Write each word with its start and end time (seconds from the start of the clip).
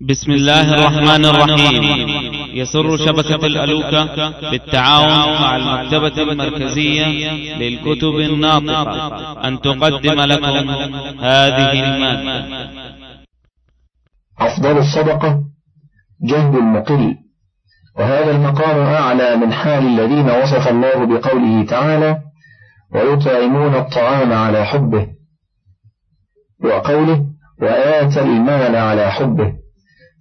بسم 0.00 0.32
الله 0.32 0.74
الرحمن 0.74 1.24
الرحيم. 1.24 1.82
يسر 2.54 2.96
شبكة 2.96 3.46
الألوكة 3.46 4.50
بالتعاون 4.50 5.42
مع 5.42 5.56
المكتبة 5.56 6.22
المركزية 6.22 7.06
للكتب 7.56 8.14
الناطقة. 8.14 9.48
أن 9.48 9.60
تقدم 9.60 10.20
لكم 10.20 10.70
هذه 11.20 11.72
المادة. 11.72 12.68
أفضل 14.38 14.78
الصدقة 14.78 15.42
جهد 16.22 16.54
المقل. 16.54 17.14
وهذا 17.98 18.30
المقام 18.30 18.78
أعلى 18.78 19.36
من 19.36 19.52
حال 19.52 19.86
الذين 19.86 20.30
وصف 20.30 20.68
الله 20.68 21.06
بقوله 21.06 21.64
تعالى 21.64 22.18
ويطعمون 22.94 23.74
الطعام 23.74 24.32
على 24.32 24.64
حبه 24.64 25.06
وقوله 26.64 27.26
وآتى 27.62 28.20
المال 28.20 28.76
على 28.76 29.10
حبه 29.10 29.58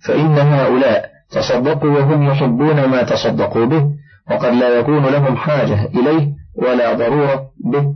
فإن 0.05 0.37
هؤلاء 0.37 1.09
تصدقوا 1.31 1.89
وهم 1.89 2.23
يحبون 2.23 2.85
ما 2.85 3.03
تصدقوا 3.03 3.65
به 3.65 3.89
وقد 4.31 4.53
لا 4.53 4.79
يكون 4.79 5.05
لهم 5.05 5.37
حاجة 5.37 5.85
إليه 5.85 6.33
ولا 6.55 6.93
ضرورة 6.93 7.49
به. 7.65 7.93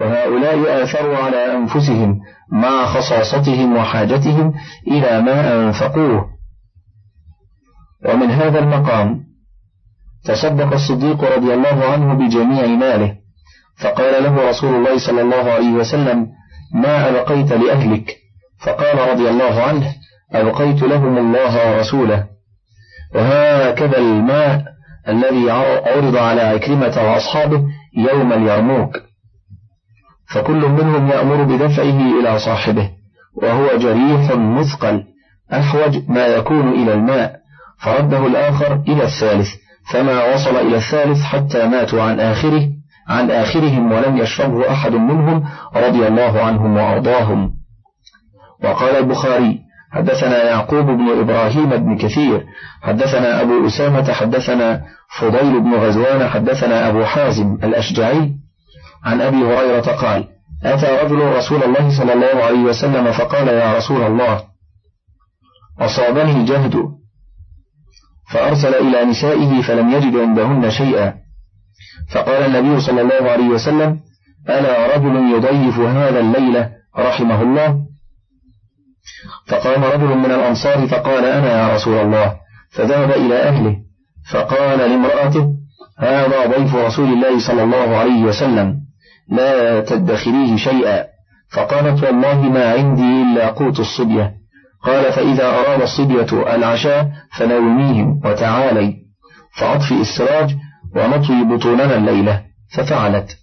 وهؤلاء 0.00 0.82
آثروا 0.84 1.16
على 1.16 1.56
أنفسهم 1.56 2.20
مع 2.52 2.86
خصاصتهم 2.86 3.76
وحاجتهم 3.76 4.54
إلى 4.86 5.20
ما 5.22 5.66
أنفقوه. 5.66 6.26
ومن 8.04 8.30
هذا 8.30 8.58
المقام 8.58 9.20
تصدق 10.24 10.72
الصديق 10.72 11.24
رضي 11.36 11.54
الله 11.54 11.84
عنه 11.84 12.14
بجميع 12.14 12.66
ماله 12.66 13.16
فقال 13.80 14.22
له 14.22 14.48
رسول 14.48 14.74
الله 14.74 14.98
صلى 14.98 15.22
الله 15.22 15.50
عليه 15.52 15.72
وسلم 15.72 16.28
ما 16.74 17.08
أبقيت 17.08 17.52
لأهلك؟ 17.52 18.16
فقال 18.60 19.10
رضي 19.10 19.28
الله 19.28 19.62
عنه 19.62 19.94
أبقيت 20.32 20.82
لهم 20.82 21.18
الله 21.18 21.70
ورسوله. 21.70 22.24
وهكذا 23.14 23.98
الماء 23.98 24.64
الذي 25.08 25.50
عرض 25.50 26.16
على 26.16 26.40
عكرمة 26.40 26.94
وأصحابه 26.96 27.64
يوم 27.96 28.32
اليرموك. 28.32 28.96
فكل 30.34 30.68
منهم 30.68 31.08
يأمر 31.08 31.42
بدفعه 31.42 32.20
إلى 32.20 32.38
صاحبه 32.38 32.90
وهو 33.42 33.78
جريح 33.78 34.30
مثقل 34.36 35.04
أحوج 35.52 35.98
ما 36.08 36.26
يكون 36.26 36.68
إلى 36.68 36.94
الماء. 36.94 37.38
فرده 37.78 38.26
الآخر 38.26 38.82
إلى 38.88 39.04
الثالث 39.04 39.48
فما 39.92 40.34
وصل 40.34 40.56
إلى 40.56 40.76
الثالث 40.76 41.22
حتى 41.22 41.68
ماتوا 41.68 42.02
عن 42.02 42.20
آخره 42.20 42.68
عن 43.08 43.30
آخرهم 43.30 43.92
ولم 43.92 44.16
يشربه 44.16 44.70
أحد 44.70 44.92
منهم 44.92 45.44
رضي 45.76 46.06
الله 46.08 46.40
عنهم 46.42 46.76
وأرضاهم. 46.76 47.52
وقال 48.64 48.96
البخاري 48.96 49.67
حدثنا 49.92 50.44
يعقوب 50.44 50.86
بن 50.86 51.20
إبراهيم 51.20 51.70
بن 51.70 51.96
كثير 51.96 52.44
حدثنا 52.82 53.42
أبو 53.42 53.66
أسامة 53.66 54.12
حدثنا 54.12 54.82
فضيل 55.20 55.60
بن 55.60 55.74
غزوان 55.74 56.28
حدثنا 56.28 56.88
أبو 56.88 57.04
حازم 57.04 57.54
الأشجعي 57.54 58.32
عن 59.04 59.20
أبي 59.20 59.36
هريرة 59.36 59.80
قال 59.80 60.24
أتى 60.64 60.86
رجل 61.04 61.36
رسول 61.36 61.62
الله 61.62 61.98
صلى 61.98 62.12
الله 62.12 62.44
عليه 62.44 62.58
وسلم 62.58 63.12
فقال 63.12 63.48
يا 63.48 63.76
رسول 63.76 64.02
الله 64.02 64.44
أصابني 65.80 66.32
الجهد 66.32 66.74
فأرسل 68.32 68.74
إلى 68.74 69.04
نسائه 69.04 69.62
فلم 69.62 69.92
يجد 69.92 70.16
عندهن 70.16 70.70
شيئا. 70.70 71.14
فقال 72.14 72.42
النبي 72.42 72.80
صلى 72.80 73.00
الله 73.00 73.30
عليه 73.30 73.48
وسلم 73.48 74.00
ألا 74.48 74.96
رجل 74.96 75.16
يضيف 75.34 75.78
هذا 75.78 76.20
الليلة 76.20 76.70
رحمه 76.98 77.42
الله؟ 77.42 77.87
فقام 79.48 79.84
رجل 79.84 80.16
من 80.18 80.30
الأنصار 80.30 80.86
فقال 80.86 81.24
أنا 81.24 81.58
يا 81.58 81.74
رسول 81.74 81.94
الله؟ 82.00 82.34
فذهب 82.70 83.10
إلى 83.10 83.34
أهله 83.34 83.76
فقال 84.32 84.78
لامرأته 84.78 85.54
هذا 85.98 86.46
ضيف 86.46 86.74
رسول 86.74 87.12
الله 87.12 87.38
صلى 87.46 87.62
الله 87.62 87.96
عليه 87.96 88.22
وسلم 88.22 88.74
لا 89.30 89.80
تدخريه 89.80 90.56
شيئا. 90.56 91.04
فقالت 91.52 92.04
والله 92.04 92.42
ما 92.42 92.72
عندي 92.72 93.22
إلا 93.22 93.48
قوت 93.48 93.80
الصبية. 93.80 94.32
قال 94.84 95.12
فإذا 95.12 95.46
أراد 95.48 95.82
الصبية 95.82 96.54
العشاء 96.54 97.10
فنوميهم 97.38 98.20
وتعالي. 98.24 98.94
فأطفئ 99.56 100.00
السراج 100.00 100.56
ونطوي 100.96 101.44
بطوننا 101.44 101.96
الليلة 101.96 102.42
ففعلت. 102.76 103.36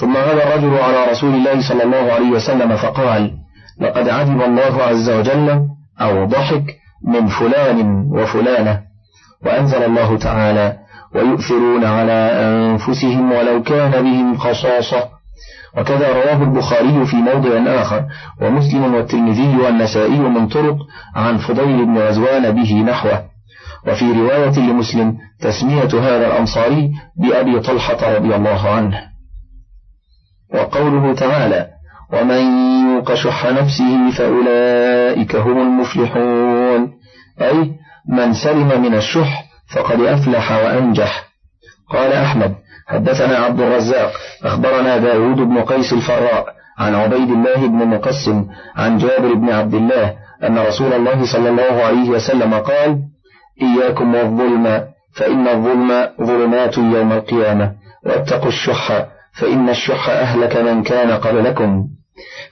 ثم 0.00 0.16
غدا 0.16 0.48
الرجل 0.48 0.78
على 0.78 1.10
رسول 1.10 1.34
الله 1.34 1.68
صلى 1.68 1.82
الله 1.82 2.12
عليه 2.12 2.30
وسلم 2.30 2.76
فقال 2.76 3.45
لقد 3.80 4.08
علم 4.08 4.42
الله 4.42 4.82
عز 4.82 5.10
وجل 5.10 5.68
أو 6.00 6.24
ضحك 6.24 6.64
من 7.04 7.26
فلان 7.26 8.06
وفلانة 8.10 8.80
وأنزل 9.46 9.84
الله 9.84 10.18
تعالى 10.18 10.76
ويؤثرون 11.14 11.84
على 11.84 12.12
أنفسهم 12.12 13.32
ولو 13.32 13.62
كان 13.62 13.90
بهم 13.90 14.36
خصاصة 14.36 15.08
وكذا 15.76 16.08
رواه 16.12 16.42
البخاري 16.42 17.06
في 17.06 17.16
موضع 17.16 17.80
آخر 17.80 18.04
ومسلم 18.40 18.94
والترمذي 18.94 19.56
والنسائي 19.56 20.18
من 20.18 20.48
طرق 20.48 20.76
عن 21.14 21.38
فضيل 21.38 21.86
بن 21.86 21.98
غزوان 21.98 22.50
به 22.50 22.74
نحوه. 22.74 23.24
وفي 23.86 24.12
رواية 24.12 24.58
لمسلم 24.58 25.18
تسمية 25.40 25.84
هذا 26.00 26.26
الأنصاري 26.26 26.92
بأبي 27.16 27.60
طلحة 27.60 28.16
رضي 28.16 28.36
الله 28.36 28.70
عنه 28.70 29.00
وقوله 30.54 31.14
تعالى 31.14 31.75
ومن 32.12 32.42
يوق 32.86 33.14
شح 33.14 33.46
نفسه 33.46 34.10
فأولئك 34.10 35.36
هم 35.36 35.58
المفلحون. 35.62 36.92
أي 37.40 37.70
من 38.08 38.32
سلم 38.32 38.82
من 38.82 38.94
الشح 38.94 39.44
فقد 39.74 40.00
أفلح 40.00 40.52
وأنجح. 40.52 41.24
قال 41.90 42.12
أحمد 42.12 42.54
حدثنا 42.88 43.36
عبد 43.38 43.60
الرزاق 43.60 44.12
أخبرنا 44.44 44.98
داود 44.98 45.36
بن 45.36 45.58
قيس 45.60 45.92
الفراء 45.92 46.46
عن 46.78 46.94
عبيد 46.94 47.30
الله 47.30 47.56
بن 47.66 47.86
مقسم 47.88 48.46
عن 48.76 48.98
جابر 48.98 49.34
بن 49.34 49.50
عبد 49.50 49.74
الله 49.74 50.14
أن 50.44 50.58
رسول 50.58 50.92
الله 50.92 51.32
صلى 51.32 51.48
الله 51.48 51.82
عليه 51.84 52.10
وسلم 52.10 52.54
قال 52.54 52.98
إياكم 53.62 54.14
والظلم 54.14 54.84
فإن 55.16 55.48
الظلم 55.48 56.08
ظلمات 56.22 56.78
يوم 56.78 57.12
القيامة 57.12 57.72
واتقوا 58.06 58.48
الشح 58.48 59.06
فإن 59.40 59.68
الشح 59.68 60.08
أهلك 60.08 60.56
من 60.56 60.82
كان 60.82 61.10
قبلكم. 61.10 61.84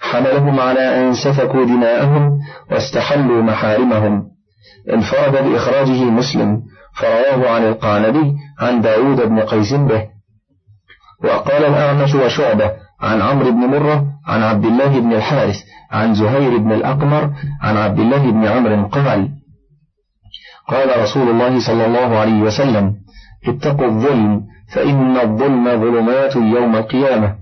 حملهم 0.00 0.60
على 0.60 0.80
أن 0.80 1.14
سفكوا 1.14 1.64
دماءهم 1.64 2.38
واستحلوا 2.70 3.42
محارمهم. 3.42 4.22
انفرد 4.92 5.32
بإخراجه 5.44 6.04
مسلم 6.04 6.62
فرواه 6.96 7.50
عن 7.50 7.64
القعنبي 7.64 8.34
عن 8.60 8.80
داود 8.80 9.20
بن 9.28 9.40
قيس 9.40 9.72
به. 9.74 10.02
وقال 11.24 11.64
الأعمش 11.64 12.14
وشعبة 12.14 12.72
عن 13.00 13.22
عمرو 13.22 13.50
بن 13.50 13.58
مرة 13.58 14.04
عن 14.26 14.42
عبد 14.42 14.64
الله 14.64 15.00
بن 15.00 15.12
الحارث 15.12 15.56
عن 15.90 16.14
زهير 16.14 16.58
بن 16.58 16.72
الأقمر 16.72 17.30
عن 17.62 17.76
عبد 17.76 17.98
الله 17.98 18.30
بن 18.30 18.46
عمرو 18.46 18.86
قال 18.86 19.28
قال 20.68 21.02
رسول 21.02 21.28
الله 21.30 21.66
صلى 21.66 21.86
الله 21.86 22.18
عليه 22.18 22.40
وسلم 22.42 22.94
اتقوا 23.48 23.86
الظلم 23.86 24.42
فإن 24.74 25.16
الظلم 25.16 25.64
ظلمات 25.80 26.36
يوم 26.36 26.76
القيامة 26.76 27.34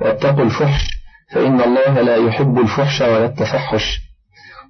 واتقوا 0.00 0.44
الفحش 0.44 0.84
فإن 1.32 1.60
الله 1.60 2.00
لا 2.00 2.16
يحب 2.16 2.58
الفحش 2.58 3.00
ولا 3.00 3.24
التفحش. 3.24 4.00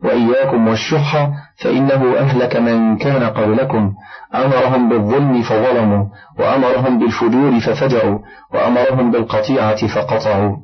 وإياكم 0.05 0.69
والشح 0.69 1.31
فإنه 1.57 2.19
أهلك 2.19 2.57
من 2.57 2.97
كان 2.97 3.23
قبلكم. 3.23 3.93
أمرهم 4.35 4.89
بالظلم 4.89 5.43
فظلموا 5.43 6.05
وأمرهم 6.39 6.99
بالفجور 6.99 7.61
ففجروا 7.61 8.19
وأمرهم 8.55 9.11
بالقطيعة 9.11 9.87
فقطعوا. 9.87 10.57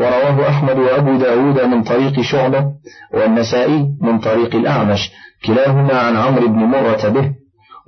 ورواه 0.00 0.48
أحمد 0.48 0.78
وأبو 0.78 1.16
داود 1.16 1.60
من 1.60 1.82
طريق 1.82 2.20
شعبة 2.20 2.64
والنسائي 3.14 3.88
من 4.02 4.18
طريق 4.18 4.54
الأعمش 4.54 5.10
كلاهما 5.46 5.98
عن 6.00 6.16
عمرو 6.16 6.48
بن 6.48 6.58
مرة 6.58 7.08
به. 7.08 7.32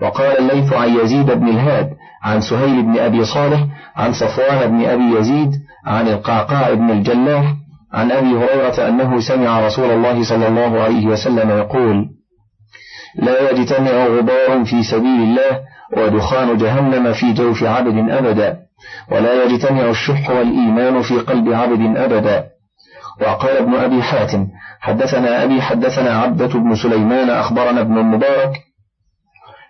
وقال 0.03 0.39
الليث 0.39 0.73
عن 0.73 0.97
يزيد 0.97 1.31
بن 1.31 1.49
الهاد 1.49 1.91
عن 2.23 2.41
سهيل 2.41 2.83
بن 2.83 2.99
أبي 2.99 3.25
صالح 3.25 3.61
عن 3.97 4.13
صفوان 4.13 4.69
بن 4.71 4.85
أبي 4.85 5.19
يزيد 5.19 5.51
عن 5.87 6.09
القعقاع 6.09 6.75
بن 6.75 6.91
الجلاح 6.91 7.55
عن 7.93 8.13
أبي 8.13 8.27
هريرة 8.29 8.89
أنه 8.89 9.21
سمع 9.21 9.67
رسول 9.67 9.91
الله 9.91 10.25
صلى 10.25 10.49
الله 10.49 10.81
عليه 10.81 11.07
وسلم 11.07 11.51
يقول 11.51 12.07
لا 13.15 13.51
يجتمع 13.51 14.07
غبار 14.07 14.65
في 14.65 14.83
سبيل 14.83 15.23
الله 15.23 15.61
ودخان 15.97 16.57
جهنم 16.57 17.13
في 17.13 17.33
جوف 17.33 17.65
عبد 17.65 18.11
أبدا 18.11 18.59
ولا 19.13 19.45
يجتمع 19.45 19.91
الشح 19.91 20.31
والإيمان 20.31 21.03
في 21.03 21.19
قلب 21.19 21.53
عبد 21.53 21.97
أبدا. 21.97 22.45
وقال 23.21 23.57
ابن 23.57 23.75
أبي 23.75 24.03
حاتم 24.03 24.47
حدثنا 24.81 25.45
أبي 25.45 25.63
حدثنا 25.63 26.11
عبدة 26.11 26.47
بن 26.47 26.75
سليمان 26.75 27.31
أخبرنا 27.31 27.81
ابن 27.81 27.99
المبارك 27.99 28.53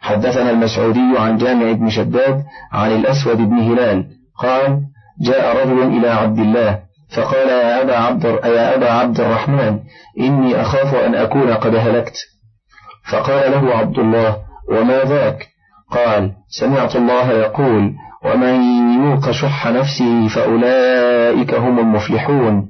حدثنا 0.01 0.51
المسعودي 0.51 1.19
عن 1.19 1.37
جامع 1.37 1.73
بن 1.73 1.91
شداد 1.91 2.45
عن 2.73 2.91
الأسود 2.93 3.37
بن 3.37 3.59
هلال 3.59 4.07
قال 4.39 4.81
جاء 5.21 5.67
رجل 5.67 5.83
إلى 5.83 6.09
عبد 6.09 6.39
الله 6.39 6.79
فقال 7.17 7.49
يا 7.49 7.83
أبا 7.83 7.97
عبد, 7.97 8.25
يا 8.25 8.75
أبا 8.75 8.91
عبد 8.91 9.21
الرحمن 9.21 9.79
إني 10.21 10.61
أخاف 10.61 10.95
أن 10.95 11.15
أكون 11.15 11.53
قد 11.55 11.75
هلكت. 11.75 12.17
فقال 13.11 13.53
له 13.53 13.75
عبد 13.75 13.99
الله 13.99 14.37
وما 14.71 15.05
ذاك؟ 15.05 15.47
قال 15.91 16.33
سمعت 16.61 16.97
الله 16.97 17.33
يقول 17.33 17.93
ومن 18.25 18.63
يوق 19.05 19.31
شح 19.31 19.67
نفسه 19.67 20.29
فأولئك 20.29 21.55
هم 21.55 21.79
المفلحون. 21.79 22.69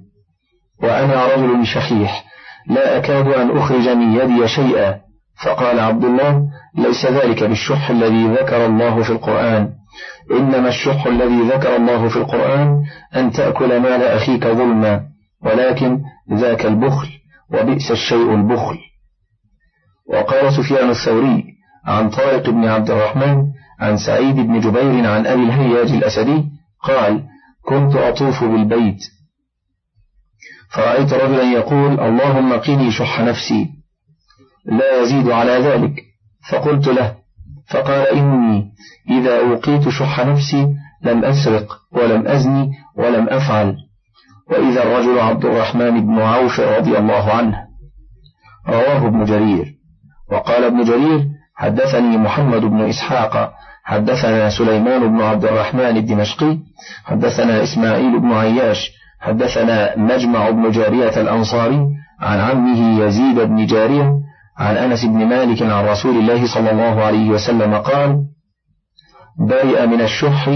وأنا 0.83 1.27
رجل 1.27 1.67
شحيح 1.67 2.25
لا 2.71 2.97
أكاد 2.97 3.27
أن 3.29 3.59
أخرج 3.59 3.89
من 3.89 4.13
يدي 4.13 4.49
شيئا. 4.49 5.01
فقال 5.45 5.81
عبد 5.81 6.05
الله 6.05 6.43
ليس 6.79 7.07
ذلك 7.07 7.45
بالشح 7.45 7.91
الذي 7.91 8.27
ذكر 8.27 8.67
الله 8.67 9.03
في 9.03 9.11
القرآن. 9.11 9.78
إنما 10.31 10.69
الشح 10.69 11.07
الذي 11.07 11.41
ذكر 11.41 11.77
الله 11.77 12.09
في 12.09 12.17
القرآن 12.17 12.85
أن 13.17 13.31
تأكل 13.31 13.81
مال 13.81 14.03
أخيك 14.03 14.47
ظلما 14.47 15.03
ولكن 15.43 16.01
ذاك 16.33 16.67
البخل 16.67 17.09
وبئس 17.53 17.91
الشيء 17.91 18.35
البخل. 18.35 18.79
وقال 20.07 20.53
سفيان 20.53 20.91
الثوري 20.91 21.45
عن 21.87 22.11
طارق 22.11 22.51
بن 22.51 22.65
عبد 22.65 22.91
الرحمن 22.91 23.45
عن 23.81 23.97
سعيد 23.97 24.37
بن 24.37 24.61
جبير 24.61 25.07
عن 25.07 25.27
أبي 25.27 25.43
الهياج 25.43 25.91
الأسدي 25.91 26.45
قال 26.83 27.25
كنت 27.63 27.97
أطوف 27.97 28.45
بالبيت. 28.45 28.99
فرأيت 30.71 31.13
رجلا 31.13 31.53
يقول 31.53 32.01
اللهم 32.01 32.53
قني 32.53 32.93
شح 32.93 33.21
نفسي. 33.21 33.67
لا 34.65 35.03
يزيد 35.03 35.31
على 35.31 35.53
ذلك. 35.53 35.95
فقلت 36.51 36.89
له 36.89 37.18
فقال 37.71 38.09
إني 38.09 38.73
إذا 39.11 39.41
أوقيت 39.41 39.89
شح 39.89 40.27
نفسي 40.27 40.69
لم 41.03 41.25
أسرق 41.25 41.79
ولم 41.93 42.27
أزني 42.27 42.71
ولم 42.97 43.29
أفعل. 43.29 43.77
وإذا 44.51 44.83
الرجل 44.83 45.19
عبد 45.19 45.45
الرحمن 45.45 46.07
بن 46.07 46.21
عوف 46.21 46.61
رضي 46.61 46.99
الله 46.99 47.33
عنه. 47.33 47.57
رواه 48.69 49.07
ابن 49.07 49.25
جرير. 49.25 49.75
وقال 50.33 50.65
ابن 50.65 50.85
جرير 50.85 51.27
حدثني 51.57 52.19
محمد 52.19 52.61
بن 52.61 52.81
إسحاق 52.81 53.53
حدثنا 53.85 54.51
سليمان 54.51 55.09
بن 55.09 55.21
عبد 55.21 55.45
الرحمن 55.45 55.97
الدمشقي 55.97 56.59
حدثنا 57.05 57.63
إسماعيل 57.63 58.21
بن 58.21 58.33
عياش 58.33 58.91
حدثنا 59.21 59.99
مجمع 59.99 60.51
بن 60.51 60.71
جارية 60.71 61.21
الأنصاري 61.21 61.87
عن 62.21 62.41
عمه 62.41 63.05
يزيد 63.05 63.41
بن 63.41 63.67
جارية 63.67 64.13
عن 64.59 64.77
أنس 64.77 65.05
بن 65.05 65.27
مالك 65.27 65.63
عن 65.63 65.85
رسول 65.85 66.17
الله 66.17 66.47
صلى 66.55 66.71
الله 66.71 67.05
عليه 67.05 67.31
وسلم 67.31 67.75
قال 67.75 68.25
برئ 69.49 69.87
من 69.87 70.01
الشح 70.01 70.49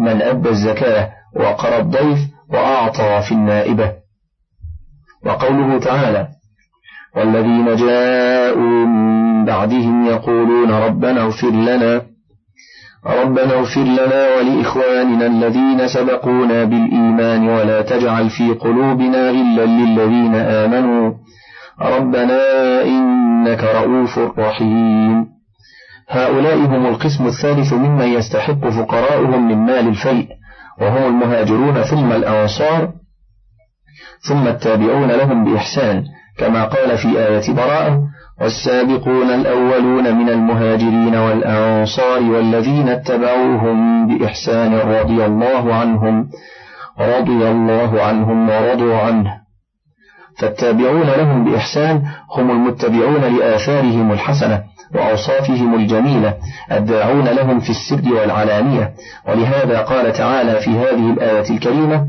من 0.00 0.22
أدى 0.22 0.48
الزكاة 0.48 1.10
وقرى 1.36 1.78
الضيف 1.78 2.18
وأعطى 2.48 3.22
في 3.28 3.32
النائبة. 3.32 3.92
وقوله 5.26 5.78
تعالى 5.78 6.28
والذين 7.16 7.76
جاءوا 7.76 8.86
من 8.86 9.44
بعدهم 9.44 10.06
يقولون 10.06 10.70
ربنا 10.70 11.22
اغفر 11.22 11.50
لنا 11.50 12.02
ربنا 13.06 13.54
اغفر 13.54 13.80
لنا 13.80 14.36
ولإخواننا 14.36 15.26
الذين 15.26 15.88
سبقونا 15.88 16.64
بالإيمان 16.64 17.48
ولا 17.48 17.82
تجعل 17.82 18.30
في 18.30 18.50
قلوبنا 18.52 19.30
غلا 19.30 19.66
للذين 19.66 20.34
آمنوا 20.34 21.12
ربنا 21.82 22.42
إنك 22.82 23.64
رؤوف 23.64 24.18
رحيم. 24.38 25.26
هؤلاء 26.10 26.56
هم 26.56 26.86
القسم 26.86 27.26
الثالث 27.26 27.72
ممن 27.72 28.06
يستحق 28.06 28.68
فقراؤهم 28.68 29.48
من 29.48 29.56
مال 29.56 29.88
الفيء 29.88 30.28
وهم 30.80 31.06
المهاجرون 31.06 31.82
ثم 31.82 32.12
الأنصار 32.12 32.92
ثم 34.28 34.48
التابعون 34.48 35.08
لهم 35.10 35.44
بإحسان 35.44 36.04
كما 36.38 36.64
قال 36.64 36.98
في 36.98 37.08
آية 37.08 37.54
براءة 37.54 38.02
والسابقون 38.40 39.30
الأولون 39.30 40.16
من 40.16 40.28
المهاجرين 40.28 41.14
والأنصار 41.14 42.22
والذين 42.22 42.88
اتبعوهم 42.88 44.08
بإحسان 44.08 44.74
رضي 44.74 45.24
الله 45.26 45.74
عنهم 45.74 46.28
رضي 47.00 47.48
الله 47.48 48.02
عنهم 48.02 48.48
ورضوا 48.48 48.96
عنه. 48.96 49.39
فالتابعون 50.40 51.06
لهم 51.06 51.44
بإحسان 51.44 52.02
هم 52.36 52.50
المتبعون 52.50 53.20
لآثارهم 53.20 54.12
الحسنة 54.12 54.62
وأوصافهم 54.94 55.74
الجميلة 55.74 56.34
الداعون 56.72 57.24
لهم 57.24 57.60
في 57.60 57.70
السر 57.70 58.14
والعلانية. 58.14 58.92
ولهذا 59.28 59.78
قال 59.80 60.12
تعالى 60.12 60.60
في 60.60 60.70
هذه 60.70 61.10
الآية 61.12 61.50
الكريمة 61.50 62.06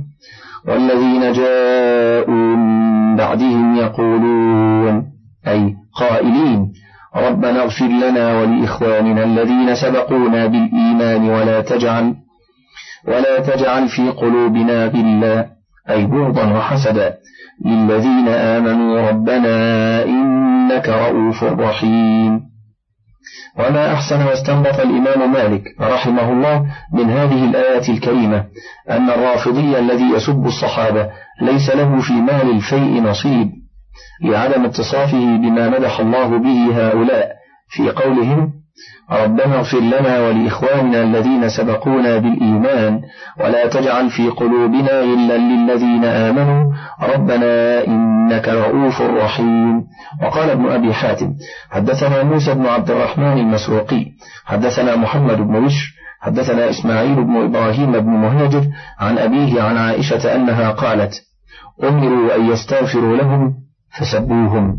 والذين 0.68 1.34
جاءوا 1.34 2.56
من 2.56 3.16
بعدهم 3.16 3.76
يقولون 3.76 5.04
أي 5.48 5.76
قائلين 5.96 6.72
ربنا 7.16 7.64
اغفر 7.64 7.86
لنا 7.86 8.42
ولإخواننا 8.42 9.24
الذين 9.24 9.76
سبقونا 9.76 10.48
بالإيمان 10.48 11.30
ولا 11.30 11.62
تجعل 11.62 12.16
ولا 13.08 13.40
تجعل 13.40 13.88
في 13.88 14.10
قلوبنا 14.10 14.86
غلا 14.86 15.61
أي 15.92 16.06
بغضا 16.06 16.54
وحسدا 16.54 17.14
للذين 17.66 18.28
آمنوا 18.28 19.10
ربنا 19.10 20.04
إنك 20.04 20.90
رؤوف 20.90 21.44
رحيم. 21.44 22.52
وما 23.60 23.94
أحسن 23.94 24.26
واستنبط 24.26 24.80
الإمام 24.80 25.34
مالك 25.34 25.64
رحمه 25.82 26.32
الله 26.32 26.66
من 26.94 27.10
هذه 27.10 27.46
الآية 27.46 27.90
الكريمة 27.90 28.46
أن 28.90 29.10
الرافضي 29.10 29.80
الذي 29.80 30.10
يسب 30.16 30.46
الصحابة 30.46 31.10
ليس 31.42 31.70
له 31.70 32.02
في 32.02 32.14
مال 32.14 32.50
الفيء 32.50 33.02
نصيب 33.04 33.52
لعدم 34.24 34.66
اتصافه 34.66 35.38
بما 35.38 35.70
مدح 35.70 36.00
الله 36.00 36.28
به 36.38 36.88
هؤلاء 36.88 37.32
في 37.70 37.90
قولهم 37.90 38.54
ربنا 39.12 39.56
اغفر 39.60 39.80
لنا 39.80 40.20
ولإخواننا 40.20 41.04
الذين 41.04 41.50
سبقونا 41.50 42.18
بالإيمان 42.18 43.02
ولا 43.40 43.68
تجعل 43.68 44.10
في 44.10 44.30
قلوبنا 44.30 45.02
غلا 45.02 45.38
للذين 45.38 46.06
آمنوا. 46.06 46.74
ربنا 47.02 47.88
إنك 47.88 48.48
رؤوف 48.48 49.02
رحيم. 49.02 49.84
وقال 50.24 50.50
ابن 50.50 50.70
أبي 50.70 50.94
حاتم 50.94 51.34
حدثنا 51.72 52.24
موسى 52.24 52.54
بن 52.54 52.66
عبد 52.66 52.92
الرحمن 52.92 53.38
المسروقي 53.38 54.06
حدثنا 54.46 54.96
محمد 54.96 55.38
بن 55.38 55.66
بشر 55.66 55.94
حدثنا 56.22 56.70
إسماعيل 56.70 57.24
بن 57.24 57.36
إبراهيم 57.38 57.92
بن 57.92 58.10
مهاجر 58.10 58.64
عن 59.00 59.18
أبيه 59.18 59.62
عن 59.62 59.78
عائشة 59.78 60.36
أنها 60.36 60.72
قالت 60.72 61.14
أمروا 61.84 62.36
أن 62.36 62.46
يستغفروا 62.52 63.18
لهم 63.18 63.54
فسبوهم. 64.00 64.78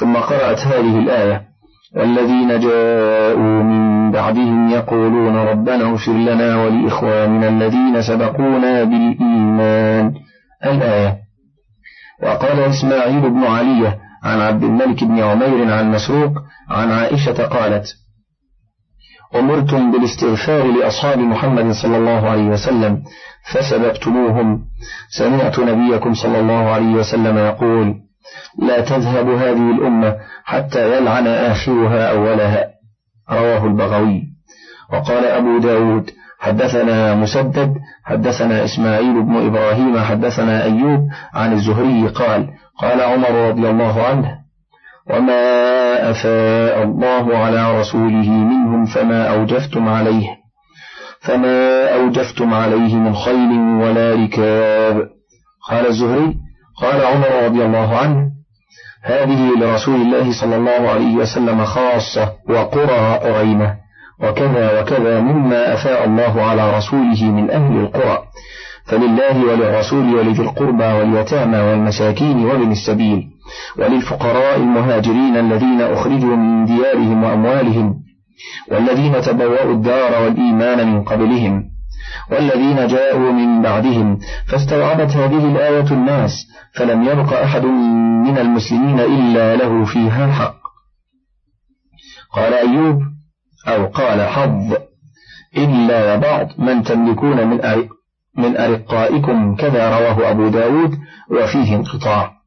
ثم 0.00 0.16
قرأت 0.16 0.58
هذه 0.58 0.98
الآية 0.98 1.51
والذين 1.96 2.60
جاءوا 2.60 3.62
من 3.62 4.10
بعدهم 4.10 4.70
يقولون 4.70 5.36
ربنا 5.36 5.84
اغفر 5.84 6.12
لنا 6.12 6.56
ولإخواننا 6.62 7.48
الذين 7.48 8.02
سبقونا 8.02 8.84
بالإيمان. 8.84 10.14
الآية 10.64 11.16
وقال 12.22 12.60
إسماعيل 12.60 13.30
بن 13.30 13.44
علية 13.44 13.98
عن 14.24 14.40
عبد 14.40 14.62
الملك 14.62 15.04
بن 15.04 15.18
عمير 15.20 15.72
عن 15.72 15.90
مسروق 15.90 16.32
عن 16.70 16.90
عائشة 16.90 17.46
قالت 17.46 17.86
أمرتم 19.34 19.92
بالاستغفار 19.92 20.66
لأصحاب 20.72 21.18
محمد 21.18 21.72
صلى 21.72 21.96
الله 21.96 22.28
عليه 22.30 22.46
وسلم 22.48 23.02
فسبقتموهم. 23.52 24.64
سمعت 25.18 25.58
نبيكم 25.58 26.14
صلى 26.14 26.40
الله 26.40 26.68
عليه 26.68 26.92
وسلم 26.94 27.38
يقول 27.38 27.94
لا 28.58 28.80
تذهب 28.80 29.28
هذه 29.28 29.70
الأمة 29.70 30.16
حتى 30.44 30.96
يلعن 30.96 31.26
آخرها 31.26 32.10
أولها. 32.10 32.66
رواه 33.30 33.66
البغوي. 33.66 34.22
وقال 34.92 35.24
أبو 35.24 35.58
داود 35.58 36.10
حدثنا 36.38 37.14
مسدد 37.14 37.74
حدثنا 38.04 38.64
إسماعيل 38.64 39.22
بن 39.22 39.46
إبراهيم 39.46 39.98
حدثنا 39.98 40.64
أيوب 40.64 41.00
عن 41.34 41.52
الزهري 41.52 42.08
قال 42.08 42.48
قال 42.78 43.00
عمر 43.00 43.48
رضي 43.48 43.70
الله 43.70 44.02
عنه 44.02 44.38
وما 45.10 46.10
أفاء 46.10 46.82
الله 46.82 47.36
على 47.36 47.80
رسوله 47.80 48.30
منهم 48.30 48.84
فما 48.84 49.28
أوجفتم 49.34 49.88
عليه 49.88 50.28
فما 51.20 51.88
أوجفتم 51.94 52.54
عليه 52.54 52.94
من 52.94 53.14
خيل 53.14 53.58
ولا 53.58 54.14
ركاب. 54.14 55.08
قال 55.70 55.86
الزهري 55.86 56.34
قال 56.82 57.04
عمر 57.04 57.44
رضي 57.44 57.64
الله 57.64 57.98
عنه 57.98 58.30
هذه 59.04 59.50
لرسول 59.60 59.94
الله 59.94 60.40
صلى 60.40 60.56
الله 60.56 60.88
عليه 60.90 61.16
وسلم 61.16 61.64
خاصة 61.64 62.32
وقرى 62.48 63.20
أريمة 63.24 63.74
وكذا 64.20 64.80
وكذا 64.80 65.20
مما 65.20 65.74
أفاء 65.74 66.04
الله 66.04 66.42
على 66.42 66.76
رسوله 66.76 67.24
من 67.24 67.50
أهل 67.50 67.76
القرى. 67.80 68.18
فلله 68.86 69.44
وللرسول 69.44 70.14
ولذي 70.14 70.42
القربى 70.42 70.84
واليتامى 70.84 71.58
والمساكين 71.58 72.44
وابن 72.44 72.72
السبيل 72.72 73.24
وللفقراء 73.78 74.56
المهاجرين 74.56 75.36
الذين 75.36 75.80
أخرجوا 75.80 76.36
من 76.36 76.64
ديارهم 76.64 77.24
وأموالهم 77.24 77.94
والذين 78.70 79.20
تبوأوا 79.20 79.72
الدار 79.72 80.22
والإيمان 80.22 80.92
من 80.92 81.04
قبلهم. 81.04 81.71
والذين 82.32 82.86
جاءوا 82.86 83.32
من 83.32 83.62
بعدهم 83.62 84.18
فاستوعبت 84.48 85.10
هذه 85.10 85.52
الآية 85.52 85.90
الناس 85.90 86.46
فلم 86.74 87.02
يبق 87.02 87.32
أحد 87.32 87.64
من 88.26 88.38
المسلمين 88.38 89.00
إلا 89.00 89.56
له 89.56 89.84
فيها 89.84 90.32
حق 90.32 90.62
قال 92.32 92.54
أيوب 92.54 93.02
أو 93.68 93.86
قال 93.86 94.22
حظ 94.22 94.74
إلا 95.56 96.16
بعض 96.16 96.48
من 96.58 96.82
تملكون 96.82 97.46
من 98.36 98.56
أرقائكم 98.56 99.56
كذا 99.56 99.98
رواه 99.98 100.30
أبو 100.30 100.48
داود 100.48 100.98
وفيه 101.30 101.76
انقطاع. 101.76 102.41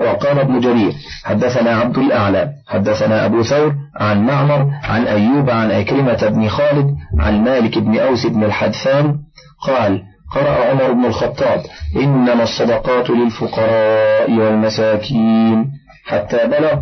وقال 0.00 0.38
ابن 0.38 0.60
جرير 0.60 0.92
حدثنا 1.24 1.70
عبد 1.70 1.98
الأعلى 1.98 2.50
حدثنا 2.68 3.26
أبو 3.26 3.42
ثور 3.42 3.74
عن 3.96 4.26
معمر 4.26 4.70
عن 4.84 5.06
أيوب 5.06 5.50
عن 5.50 5.70
أكرمة 5.70 6.28
بن 6.28 6.48
خالد 6.48 6.96
عن 7.18 7.44
مالك 7.44 7.78
بن 7.78 7.98
أوس 7.98 8.26
بن 8.26 8.44
الحدثان 8.44 9.18
قال 9.66 10.02
قرأ 10.32 10.70
عمر 10.70 10.92
بن 10.92 11.04
الخطاب 11.04 11.62
إنما 11.96 12.42
الصدقات 12.42 13.10
للفقراء 13.10 14.30
والمساكين 14.30 15.66
حتى 16.06 16.46
بلغ 16.46 16.80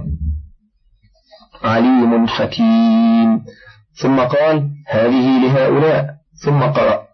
عليم 1.65 2.27
حكيم. 2.27 3.45
ثم 4.01 4.21
قال 4.21 4.71
هذه 4.89 5.47
لهؤلاء. 5.47 6.07
ثم 6.45 6.61
قرأ 6.61 7.08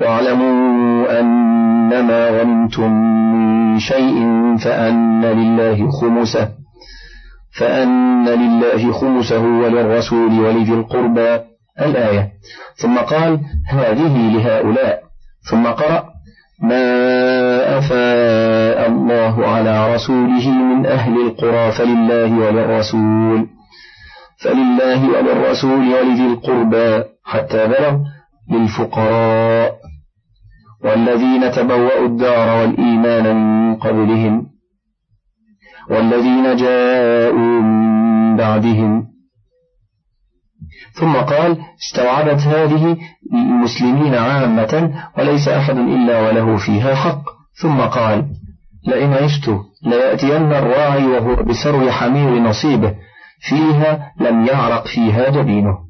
واعلموا 0.00 1.20
أنما 1.20 2.28
غنمتم 2.28 2.90
من 3.32 3.78
شيء 3.78 4.16
فأن 4.58 5.24
لله 5.24 5.90
خمسه 5.90 6.48
فأن 7.58 8.28
لله 8.28 8.92
خمسه 8.92 9.42
وللرسول 9.42 10.40
ولذي 10.40 10.74
القربى 10.74 11.40
الآية. 11.80 12.32
ثم 12.76 12.98
قال 12.98 13.40
هذه 13.68 14.30
لهؤلاء. 14.36 15.02
ثم 15.50 15.66
قرأ 15.66 16.04
ما 16.62 17.78
أفاء 17.78 18.88
الله 18.88 19.46
على 19.46 19.94
رسوله 19.94 20.50
من 20.50 20.86
أهل 20.86 21.20
القرى 21.20 21.72
فلله 21.72 22.38
وللرسول 22.38 23.46
فلله 24.44 25.08
وللرسول 25.08 25.94
ولذي 25.94 26.26
القربى 26.26 27.04
حتى 27.24 27.66
بلغ 27.66 27.98
للفقراء. 28.50 29.79
والذين 30.84 31.50
تبوأوا 31.50 32.06
الدار 32.06 32.60
والإيمان 32.60 33.36
من 33.36 33.76
قبلهم 33.76 34.46
والذين 35.90 36.56
جاءوا 36.56 37.60
من 37.60 38.36
بعدهم. 38.36 39.06
ثم 40.92 41.12
قال 41.12 41.58
استوعبت 41.78 42.40
هذه 42.40 42.96
المسلمين 43.32 44.14
عامة 44.14 44.92
وليس 45.18 45.48
أحد 45.48 45.76
إلا 45.76 46.20
وله 46.20 46.56
فيها 46.56 46.94
حق. 46.94 47.22
ثم 47.62 47.80
قال 47.80 48.26
لئن 48.86 49.12
عشت 49.12 49.50
ليأتين 49.86 50.52
الراعي 50.52 51.06
وهو 51.06 51.36
بسرو 51.36 51.90
حمير 51.90 52.38
نصيبه 52.38 52.94
فيها 53.48 54.12
لم 54.20 54.46
يعرق 54.46 54.86
فيها 54.86 55.30
جبينه. 55.30 55.89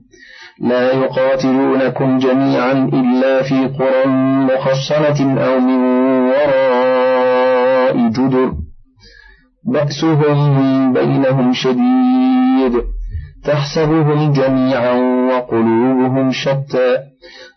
لا 0.61 0.93
يقاتلونكم 0.93 2.17
جميعا 2.17 2.71
إلا 2.71 3.43
في 3.43 3.67
قرى 3.79 4.05
محصنة 4.53 5.41
أو 5.41 5.59
من 5.59 5.83
وراء 6.25 8.09
جدر. 8.09 8.53
بأسهم 9.65 10.93
بينهم 10.93 11.53
شديد. 11.53 12.83
تحسبهم 13.45 14.31
جميعا 14.31 14.93
وقلوبهم 15.31 16.31
شتى. 16.31 16.97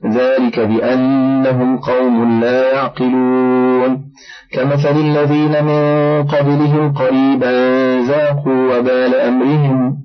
ذلك 0.07 0.61
بأنهم 0.61 1.79
قوم 1.79 2.41
لا 2.41 2.73
يعقلون. 2.73 4.05
كمثل 4.53 4.97
الذين 4.97 5.65
من 5.65 6.23
قبلهم 6.23 6.93
قريبا 6.93 7.53
ذاقوا 8.01 8.79
وبال 8.79 9.15
أمرهم 9.15 9.97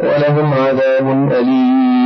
ولهم 0.00 0.52
عذاب 0.52 1.32
أليم. 1.32 2.05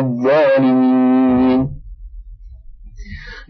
الظالمين. 0.00 1.68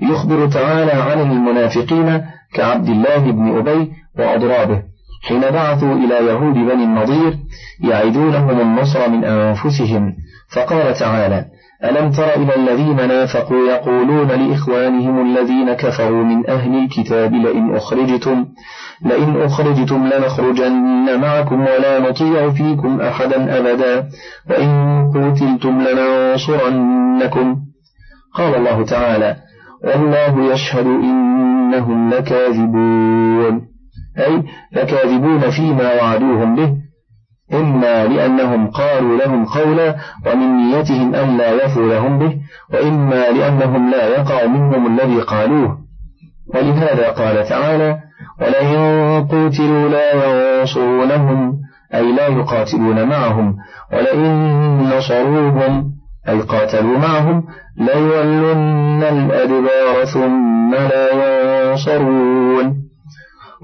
يخبر 0.02 0.46
تعالى 0.46 0.92
عن 0.92 1.20
المنافقين 1.20 2.24
كعبد 2.54 2.88
الله 2.88 3.30
بن 3.30 3.58
أبي 3.58 3.92
وأضرابه 4.18 4.82
حين 5.28 5.40
بعثوا 5.40 5.94
إلى 5.94 6.14
يهود 6.14 6.54
بني 6.54 6.84
النضير 6.84 7.38
يعدونهم 7.84 8.60
النصر 8.60 9.08
من 9.08 9.24
أنفسهم. 9.24 10.16
فقال 10.54 10.94
تعالى 10.94 11.44
ألم 11.84 12.10
تر 12.10 12.36
إلى 12.36 12.54
الذين 12.56 12.96
نافقوا 12.96 13.68
يقولون 13.68 14.28
لإخوانهم 14.28 15.26
الذين 15.26 15.72
كفروا 15.72 16.24
من 16.24 16.50
أهل 16.50 16.84
الكتاب 16.84 17.34
لئن 17.34 17.74
أخرجتم 17.74 18.46
لئن 19.04 19.42
أخرجتم 19.42 20.06
لنخرجن 20.06 21.20
معكم 21.20 21.60
ولا 21.60 21.98
نطيع 21.98 22.50
فيكم 22.50 23.00
أحدا 23.00 23.58
أبدا 23.58 24.08
وإن 24.50 24.70
قتلتم 25.14 25.80
لننصرنكم. 25.80 27.56
قال 28.34 28.54
الله 28.54 28.84
تعالى 28.84 29.36
والله 29.84 30.52
يشهد 30.52 30.86
إنهم 30.86 32.10
لكاذبون 32.10 33.60
أي 34.18 34.42
لكاذبون 34.72 35.50
فيما 35.50 35.94
وعدوهم 35.94 36.56
به. 36.56 36.89
إما 37.54 38.06
لأنهم 38.06 38.70
قالوا 38.70 39.18
لهم 39.18 39.44
قولا 39.44 39.96
ومن 40.26 40.56
نيتهم 40.56 41.14
أن 41.14 41.36
لا 41.36 41.64
يفوا 41.64 41.86
لهم 41.86 42.18
به 42.18 42.36
وإما 42.72 43.30
لأنهم 43.30 43.90
لا 43.90 44.06
يقع 44.06 44.46
منهم 44.46 44.86
الذي 44.86 45.20
قالوه. 45.20 45.78
ولهذا 46.54 47.10
قال 47.10 47.48
تعالى 47.48 47.98
ولئن 48.40 48.78
قوتلوا 49.30 49.88
لا 49.88 50.12
ينصرونهم 50.12 51.60
أي 51.94 52.12
لا 52.12 52.26
يقاتلون 52.26 53.08
معهم 53.08 53.56
ولئن 53.92 54.78
نصروهم 54.96 55.92
أي 56.28 56.40
قاتلوا 56.40 56.98
معهم 56.98 57.44
ليولن 57.76 59.02
الأدبار 59.02 60.04
ثم 60.04 60.74
لا 60.74 61.70
ينصرون. 61.70 62.76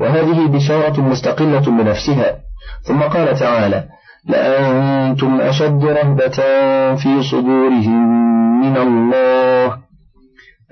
وهذه 0.01 0.47
بشارة 0.47 1.01
مستقلة 1.01 1.61
بنفسها 1.61 2.46
ثم 2.87 3.03
قال 3.03 3.39
تعالى 3.39 3.85
لأنتم 4.29 5.41
أشد 5.41 5.85
رهبة 5.85 6.37
في 6.97 7.23
صدورهم 7.23 8.27
من 8.61 8.77
الله 8.77 9.79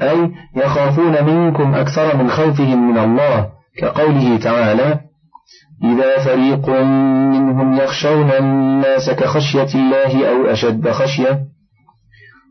أي 0.02 0.32
يخافون 0.56 1.24
منكم 1.24 1.74
أكثر 1.74 2.16
من 2.16 2.30
خوفهم 2.30 2.90
من 2.90 2.98
الله 2.98 3.48
كقوله 3.78 4.36
تعالى 4.36 5.00
إذا 5.84 6.18
فريق 6.24 6.68
منهم 6.68 7.76
يخشون 7.76 8.30
الناس 8.30 9.10
كخشية 9.10 9.74
الله 9.74 10.28
أو 10.28 10.46
أشد 10.52 10.90
خشية. 10.90 11.40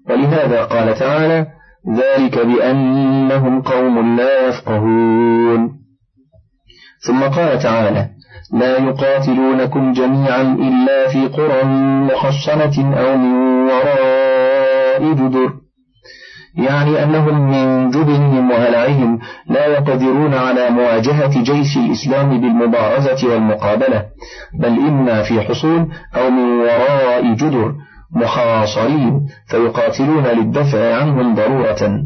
ولهذا 0.10 0.64
قال 0.64 0.96
تعالى 0.96 1.48
ذلك 1.96 2.46
بأنهم 2.46 3.62
قوم 3.62 4.16
لا 4.16 4.48
يفقهون. 4.48 5.72
ثم 7.08 7.24
قال 7.24 7.60
تعالى 7.60 8.10
لا 8.52 8.78
يقاتلونكم 8.78 9.94
جميعا 9.94 10.42
إلا 10.42 11.10
في 11.12 11.28
قرى 11.28 11.64
محصنة 12.14 12.98
أو 12.98 13.18
من 13.18 13.34
وراء 13.70 15.14
جدر. 15.14 15.54
يعني 16.56 17.04
أنهم 17.04 17.50
من 17.50 17.90
جبنهم 17.90 18.52
وهلعهم 18.52 19.20
لا 19.48 19.66
يقدرون 19.66 20.34
على 20.34 20.70
مواجهة 20.70 21.44
جيش 21.44 21.78
الإسلام 21.78 22.42
بالمبارزة 22.42 23.28
والمقابلة 23.30 24.06
بل 24.60 24.68
إما 24.68 25.24
في 25.24 25.42
حصون 25.42 25.92
أو 26.16 26.30
من 26.30 26.60
وراء 26.60 27.34
جدر 27.34 27.76
محاصرين 28.12 29.28
فيقاتلون 29.48 30.24
للدفع 30.24 30.96
عنهم 30.96 31.36
ضرورة. 31.36 32.04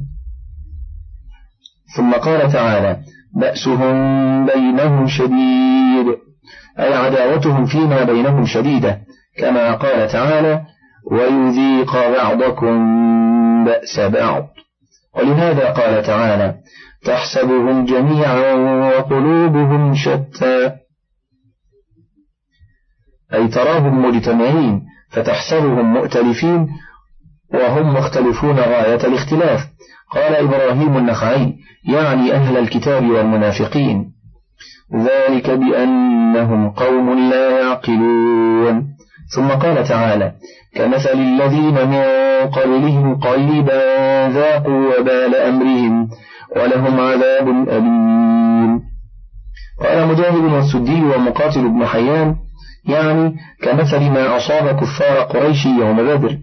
ثم 1.98 2.14
قال 2.14 2.52
تعالى 2.52 2.98
بأسهم 3.36 4.46
بينهم 4.46 5.08
شديد. 5.08 6.27
أي 6.80 6.94
عداوتهم 6.94 7.66
فيما 7.66 8.04
بينهم 8.04 8.46
شديدة 8.46 9.00
كما 9.38 9.74
قال 9.74 10.08
تعالى 10.08 10.62
ويذيق 11.12 11.94
بعضكم 11.94 12.76
بأس 13.66 14.00
بعض. 14.00 14.48
ولهذا 15.16 15.72
قال 15.72 16.04
تعالى 16.04 16.56
تحسبهم 17.06 17.86
جميعا 17.86 18.54
وقلوبهم 18.54 19.96
شتى. 19.96 20.72
أي 23.34 23.48
تراهم 23.48 24.06
مجتمعين 24.06 24.82
فتحسبهم 25.10 25.94
مؤتلفين 25.94 26.68
وهم 27.54 27.94
مختلفون 27.94 28.56
غاية 28.60 29.08
الاختلاف. 29.08 29.62
قال 30.12 30.36
إبراهيم 30.36 30.98
النخعي 30.98 31.54
يعني 31.94 32.34
أهل 32.34 32.58
الكتاب 32.58 33.10
والمنافقين. 33.10 34.17
ذلك 34.96 35.50
بأنهم 35.50 36.70
قوم 36.70 37.30
لا 37.30 37.62
يعقلون. 37.62 38.88
ثم 39.36 39.48
قال 39.48 39.84
تعالى 39.84 40.32
كمثل 40.76 41.20
الذين 41.20 41.88
من 41.88 42.04
قبلهم 42.50 43.16
قريبا 43.16 43.82
ذاقوا 44.28 45.00
وبال 45.00 45.36
أمرهم 45.36 46.10
ولهم 46.56 47.00
عذاب 47.00 47.48
أليم. 47.70 48.82
قال 49.84 50.08
مجاهد 50.08 50.54
والسدي 50.54 51.04
ومقاتل 51.04 51.70
بن 51.70 51.86
حيان 51.86 52.36
يعني 52.86 53.36
كمثل 53.64 54.00
ما 54.00 54.38
أصاب 54.38 54.80
كفار 54.80 55.20
قريش 55.20 55.66
يوم 55.66 55.98
بدر. 55.98 56.38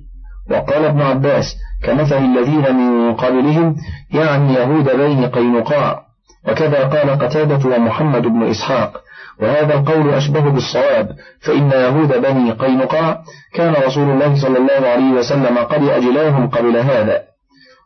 وقال 0.50 0.84
ابن 0.84 1.02
عباس 1.02 1.56
كمثل 1.82 2.18
الذين 2.24 2.76
من 2.76 3.14
قبلهم 3.14 3.76
يعني 4.10 4.54
يهود 4.54 4.96
بين 4.96 5.26
قينقاع. 5.26 6.13
وكذا 6.48 6.84
قال 6.84 7.10
قتادة 7.10 7.68
ومحمد 7.76 8.22
بن 8.22 8.42
إسحاق 8.42 9.00
وهذا 9.40 9.74
القول 9.74 10.14
أشبه 10.14 10.40
بالصواب 10.40 11.16
فإن 11.40 11.70
يهود 11.70 12.20
بني 12.22 12.50
قينقاع 12.52 13.22
كان 13.54 13.74
رسول 13.86 14.10
الله 14.10 14.34
صلى 14.42 14.58
الله 14.58 14.88
عليه 14.88 15.10
وسلم 15.12 15.58
قد 15.58 15.82
أجلاهم 15.88 16.48
قبل 16.48 16.76
هذا. 16.76 17.22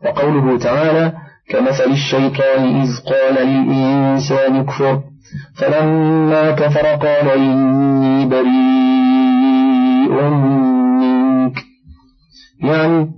وقوله 0.04 0.58
تعالى 0.58 1.12
كمثل 1.50 1.90
الشيطان 1.90 2.80
إذ 2.80 2.90
قال 3.06 3.46
للإنسان 3.46 4.56
اكفر 4.56 5.00
فلما 5.56 6.50
كفر 6.50 6.86
قال 6.86 7.28
إني 7.30 8.26
بريء 8.26 10.22
منك. 10.22 11.56
يعني 12.62 13.17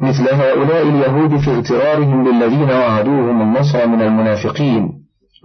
مثل 0.00 0.34
هؤلاء 0.34 0.82
اليهود 0.82 1.36
في 1.36 1.50
اغترارهم 1.50 2.24
بالذين 2.24 2.70
وعدوهم 2.70 3.42
النصر 3.42 3.86
من 3.86 4.02
المنافقين. 4.02 4.92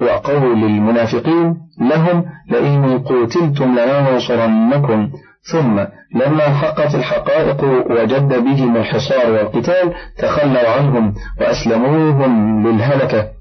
وقول 0.02 0.62
للمنافقين 0.62 1.56
لهم 1.82 2.26
لئن 2.50 3.00
قتلتم 3.00 3.76
لننصرنكم. 3.80 5.10
ثم 5.52 5.80
لما 6.16 6.50
حقت 6.50 6.96
الحقائق 6.96 7.64
وجد 7.92 8.44
بهم 8.44 8.78
الحصار 8.78 9.32
والقتال 9.32 9.94
تخلوا 10.18 10.70
عنهم 10.70 11.14
وأسلموهم 11.42 12.68
للهلكة. 12.68 13.35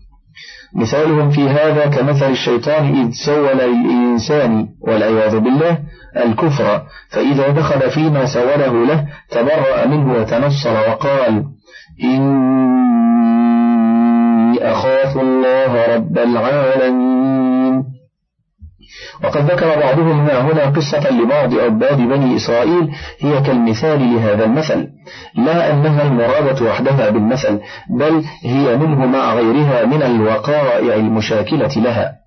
مثالهم 0.74 1.30
في 1.30 1.48
هذا 1.48 1.86
كمثل 1.86 2.30
الشيطان 2.30 2.84
إذ 3.00 3.10
سول 3.26 3.46
للإنسان 3.58 4.68
والعياذ 4.80 5.38
بالله 5.38 5.78
الكفر 6.16 6.82
فإذا 7.10 7.48
دخل 7.48 7.90
فيما 7.90 8.26
سوله 8.26 8.86
له 8.86 9.04
تبرأ 9.30 9.86
منه 9.86 10.12
وتنصر 10.12 10.74
وقال 10.88 11.44
إني 12.04 13.34
أخاف 14.72 15.16
الله 15.16 15.94
رب 15.96 16.18
العالمين. 16.18 17.33
وقد 19.24 19.50
ذكر 19.50 19.80
بعضهم 19.80 20.20
هنا 20.30 20.64
قصة 20.64 21.10
لبعض 21.10 21.54
عباد 21.54 21.96
بني 21.96 22.36
إسرائيل 22.36 22.90
هي 23.20 23.40
كالمثال 23.40 24.14
لهذا 24.14 24.44
المثل. 24.44 24.88
لا 25.34 25.72
أنها 25.72 26.02
المرادة 26.02 26.66
وحدها 26.66 27.10
بالمثل 27.10 27.60
بل 27.90 28.24
هي 28.42 28.76
منه 28.76 29.06
مع 29.06 29.34
غيرها 29.34 29.84
من 29.84 30.02
الوقائع 30.02 30.94
المشاكلة 30.94 31.70
لها. 31.76 32.24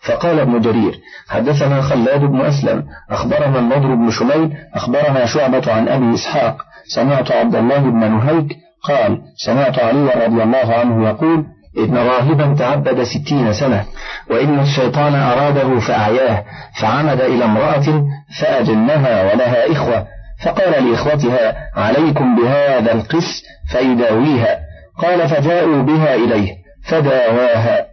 فقال 0.00 0.40
ابن 0.40 0.60
جرير 0.60 1.00
حدثنا 1.28 1.80
خلاد 1.80 2.20
بن 2.20 2.40
أسلم 2.40 2.84
أخبرنا 3.10 3.58
النضر 3.58 3.94
بن 3.94 4.10
شميل 4.10 4.52
أخبرنا 4.74 5.26
شعبة 5.26 5.72
عن 5.72 5.88
أبي 5.88 6.14
إسحاق 6.14 6.56
سمعت 6.94 7.32
عبد 7.32 7.54
الله 7.54 7.78
بن 7.78 8.10
نهيك 8.10 8.56
قال 8.82 9.22
سمعت 9.36 9.78
علي 9.78 10.26
رضي 10.26 10.42
الله 10.42 10.74
عنه 10.74 11.08
يقول 11.08 11.46
إن 11.78 11.96
راهبا 11.96 12.54
تعبد 12.58 13.02
ستين 13.02 13.52
سنة 13.52 13.84
وإن 14.30 14.60
الشيطان 14.60 15.14
أراده 15.14 15.78
فأعياه 15.80 16.44
فعمد 16.80 17.20
إلى 17.20 17.44
امرأة 17.44 18.04
فأجنها 18.40 19.32
ولها 19.32 19.72
إخوة 19.72 20.06
فقال 20.44 20.90
لإخوتها 20.90 21.70
عليكم 21.76 22.36
بهذا 22.36 22.92
القس 22.92 23.42
فيداويها. 23.72 24.60
قال 24.98 25.28
فجاءوا 25.28 25.82
بها 25.82 26.14
إليه 26.14 26.56
فداواها. 26.84 27.86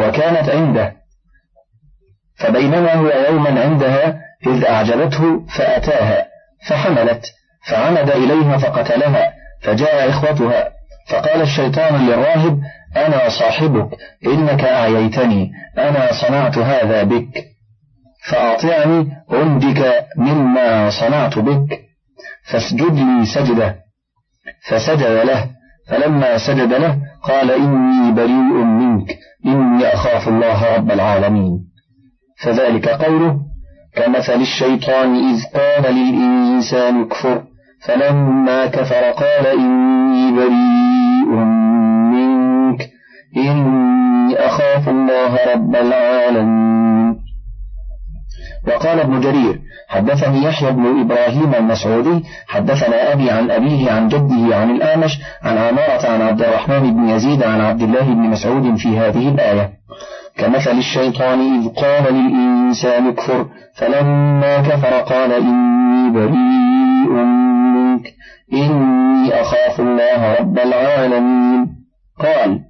وكانت 0.00 0.48
عنده. 0.48 0.92
فبينما 2.38 2.94
هو 2.94 3.06
يوما 3.06 3.60
عندها 3.62 4.20
إذ 4.46 4.64
أعجبته 4.64 5.46
فأتاها 5.46 6.26
فحملت 6.68 7.24
فعمد 7.66 8.10
إليها 8.10 8.58
فقتلها 8.58 9.32
فجاء 9.62 10.08
إخوتها. 10.10 10.73
فقال 11.10 11.42
الشيطان 11.42 12.06
للراهب 12.06 12.60
أنا 12.96 13.28
صاحبك 13.28 13.88
إنك 14.26 14.64
أعييتني 14.64 15.52
أنا 15.78 16.12
صنعت 16.12 16.58
هذا 16.58 17.02
بك 17.02 17.44
فأطعني 18.30 19.06
أنجك 19.32 20.06
مما 20.16 20.90
صنعت 20.90 21.38
بك 21.38 21.80
فاسجد 22.52 22.94
لي 22.94 23.26
سجدة. 23.26 23.76
فسجد 24.68 25.02
له 25.02 25.50
فلما 25.88 26.38
سجد 26.38 26.72
له 26.72 26.98
قال 27.22 27.50
إني 27.50 28.12
بريء 28.12 28.64
منك 28.64 29.18
إني 29.46 29.86
أخاف 29.94 30.28
الله 30.28 30.76
رب 30.76 30.90
العالمين. 30.90 31.58
فذلك 32.42 32.88
قوله 32.88 33.40
كمثل 33.96 34.40
الشيطان 34.40 35.14
إذ 35.30 35.44
قال 35.54 35.94
للإنسان 35.94 37.02
اكفر 37.02 37.44
فلما 37.86 38.66
كفر 38.66 39.10
قال 39.10 39.46
إني 39.46 40.32
بريء 40.32 41.30
منك 42.12 42.88
إني 43.36 44.34
أخاف 44.36 44.88
الله 44.88 45.38
رب 45.54 45.76
العالمين. 45.76 46.64
وقال 48.68 49.00
ابن 49.00 49.20
جرير 49.20 49.60
حدثني 49.88 50.44
يحيى 50.44 50.70
بن 50.72 51.00
إبراهيم 51.00 51.54
المسعودي 51.54 52.24
حدثنا 52.48 53.12
أبي 53.12 53.30
عن 53.30 53.50
أبيه 53.50 53.92
عن 53.92 54.08
جده 54.08 54.56
عن 54.56 54.70
الآمش 54.70 55.18
عن 55.42 55.58
عمارة 55.58 56.06
عن 56.06 56.22
عبد 56.22 56.42
الرحمن 56.42 56.94
بن 56.94 57.08
يزيد 57.08 57.42
عن 57.42 57.60
عبد 57.60 57.82
الله 57.82 58.02
بن 58.02 58.20
مسعود 58.20 58.76
في 58.76 58.98
هذه 58.98 59.28
الآية. 59.28 59.70
كمثل 60.38 60.78
الشيطان 60.78 61.40
إذ 61.40 61.68
قال 61.68 62.14
للإنسان 62.14 63.06
اكفر 63.06 63.46
فلما 63.76 64.58
كفر 64.58 65.00
قال 65.00 65.32
إني 65.32 66.10
بريء 66.10 67.43
إني 68.52 69.40
أخاف 69.40 69.80
الله 69.80 70.34
رب 70.34 70.58
العالمين. 70.58 71.66
قال 72.18 72.60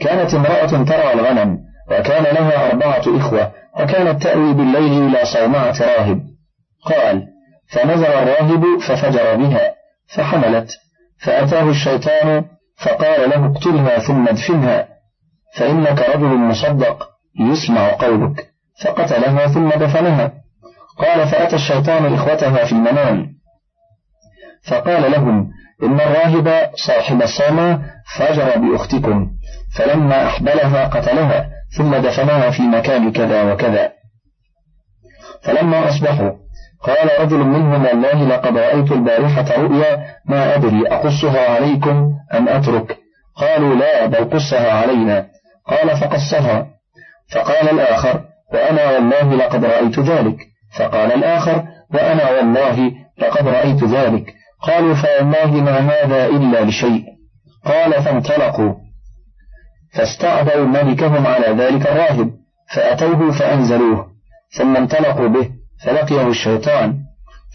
كانت 0.00 0.34
امرأة 0.34 0.84
ترعى 0.84 1.12
الغنم 1.12 1.58
وكان 1.90 2.22
لها 2.22 2.70
أربعة 2.70 3.02
إخوة 3.06 3.52
وكانت 3.80 4.22
تأوي 4.22 4.52
بالليل 4.54 5.08
إلى 5.08 5.24
صومعة 5.24 5.74
راهب. 5.80 6.20
قال 6.84 7.26
فنزل 7.72 8.06
الراهب 8.06 8.78
ففجر 8.80 9.36
بها 9.36 9.74
فحملت 10.14 10.70
فأتاه 11.24 11.70
الشيطان 11.70 12.44
فقال 12.84 13.30
له 13.30 13.46
اقتلها 13.46 13.98
ثم 13.98 14.28
ادفنها 14.28 14.88
فإنك 15.54 16.00
رجل 16.14 16.36
مصدق 16.36 17.08
يسمع 17.40 17.88
قولك 17.88 18.46
فقتلها 18.84 19.46
ثم 19.46 19.68
دفنها. 19.68 20.32
قال 20.98 21.28
فأتى 21.28 21.56
الشيطان 21.56 22.14
إخوتها 22.14 22.64
في 22.64 22.72
المنام 22.72 23.35
فقال 24.70 25.12
لهم 25.12 25.50
إن 25.82 26.00
الراهب 26.00 26.70
صاحب 26.74 27.22
الصومة 27.22 27.82
فجر 28.16 28.58
بأختكم 28.58 29.30
فلما 29.76 30.26
أحبلها 30.26 30.86
قتلها 30.86 31.48
ثم 31.76 31.96
دفنها 31.96 32.50
في 32.50 32.62
مكان 32.62 33.12
كذا 33.12 33.52
وكذا. 33.52 33.92
فلما 35.42 35.88
أصبحوا 35.88 36.30
قال 36.82 37.20
رجل 37.20 37.38
منهم 37.38 37.84
والله 37.84 38.24
لقد 38.28 38.58
رأيت 38.58 38.92
البارحة 38.92 39.56
رؤيا 39.56 40.06
ما 40.28 40.54
أدري 40.54 40.88
أقصها 40.88 41.50
عليكم 41.50 42.12
أم 42.34 42.48
أترك؟ 42.48 42.96
قالوا 43.36 43.74
لا 43.74 44.06
بل 44.06 44.30
قصها 44.30 44.72
علينا. 44.72 45.26
قال 45.66 45.96
فقصها. 45.96 46.66
فقال 47.34 47.70
الآخر 47.70 48.20
وأنا 48.52 48.90
والله 48.90 49.34
لقد 49.34 49.64
رأيت 49.64 49.98
ذلك. 49.98 50.36
فقال 50.78 51.12
الآخر 51.12 51.64
وأنا 51.94 52.30
والله 52.30 52.92
لقد 53.18 53.48
رأيت 53.48 53.84
ذلك. 53.84 54.35
قالوا 54.62 54.94
فوالله 54.94 55.46
ما 55.46 55.78
هذا 55.78 56.26
إلا 56.26 56.64
لشيء 56.64 57.04
قال 57.64 58.02
فانطلقوا. 58.02 58.74
فاستعبوا 59.94 60.66
ملكهم 60.66 61.26
على 61.26 61.46
ذلك 61.46 61.86
الراهب 61.86 62.30
فأتوه 62.74 63.30
فأنزلوه. 63.30 64.06
ثم 64.50 64.76
انطلقوا 64.76 65.28
به 65.28 65.50
فلقيه 65.84 66.28
الشيطان. 66.28 66.94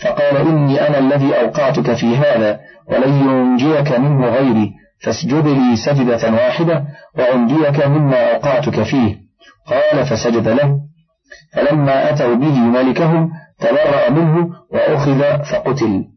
فقال 0.04 0.38
إني 0.38 0.88
أنا 0.88 1.00
الذي 1.00 1.40
أوقعتك 1.40 1.94
في 1.94 2.18
هذا 2.18 2.60
ولن 2.88 3.14
ينجيك 3.14 3.92
منه 3.92 4.30
غيري. 4.30 4.72
فاسجد 5.04 5.48
لي 5.48 5.76
سجدة 5.76 6.34
واحدة 6.34 6.84
وأنجيك 7.18 7.86
مما 7.86 8.34
أوقعتك 8.34 8.84
فيه. 8.84 9.18
قال 9.68 10.06
فسجد 10.06 10.48
له. 10.48 10.80
فلما 11.54 12.10
أتوا 12.10 12.36
به 12.36 12.60
ملكهم 12.60 13.32
تبرأ 13.60 14.10
منه 14.10 14.50
وأخذ 14.72 15.44
فقتل. 15.44 16.11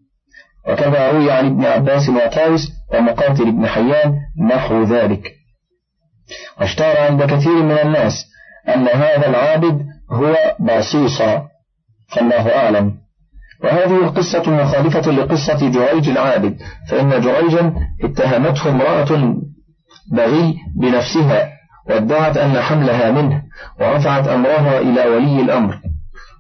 وكذا 0.69 1.11
روي 1.11 1.33
عن 1.33 1.47
ابن 1.47 1.65
عباس 1.65 2.09
وطاوس 2.09 2.73
ومقاتل 2.95 3.53
بن 3.53 3.67
حيان 3.67 4.15
نحو 4.51 4.83
ذلك. 4.83 5.33
واشتهر 6.61 7.01
عند 7.01 7.23
كثير 7.23 7.63
من 7.63 7.79
الناس 7.79 8.27
أن 8.69 8.89
هذا 8.89 9.29
العابد 9.29 9.87
هو 10.11 10.35
باصيصا 10.61 11.43
فالله 12.09 12.57
أعلم. 12.57 13.05
وهذه 13.65 14.05
القصة 14.05 14.51
مخالفة 14.51 15.11
لقصة 15.11 15.71
جريج 15.71 16.09
العابد 16.09 16.57
فإن 16.89 17.21
جريجا 17.21 17.75
اتهمته 18.05 18.71
امرأة 18.71 19.35
بغي 20.13 20.55
بنفسها 20.77 21.49
وادعت 21.91 22.37
أن 22.37 22.61
حملها 22.61 23.11
منه 23.11 23.43
ورفعت 23.81 24.29
أمرها 24.29 24.79
إلى 24.79 25.07
ولي 25.07 25.41
الأمر 25.41 25.79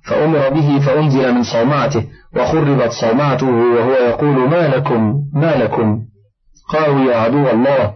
فأمر 0.05 0.49
به 0.49 0.79
فأنزل 0.79 1.35
من 1.35 1.43
صومعته 1.43 2.05
وخربت 2.37 2.93
صومعته 2.93 3.47
وهو 3.47 3.93
يقول 3.93 4.49
ما 4.49 4.69
لكم 4.69 5.15
ما 5.35 5.57
لكم؟ 5.57 6.01
قالوا 6.69 7.13
يا 7.13 7.17
عدو 7.17 7.51
الله 7.51 7.95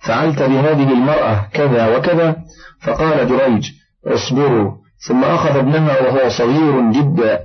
فعلت 0.00 0.42
بهذه 0.42 0.92
المرأة 0.92 1.48
كذا 1.52 1.96
وكذا؟ 1.96 2.36
فقال 2.82 3.28
جريج 3.28 3.70
اصبروا. 4.06 4.72
ثم 5.08 5.24
أخذ 5.24 5.56
ابنها 5.56 6.00
وهو 6.02 6.28
صغير 6.28 6.92
جدا. 6.92 7.44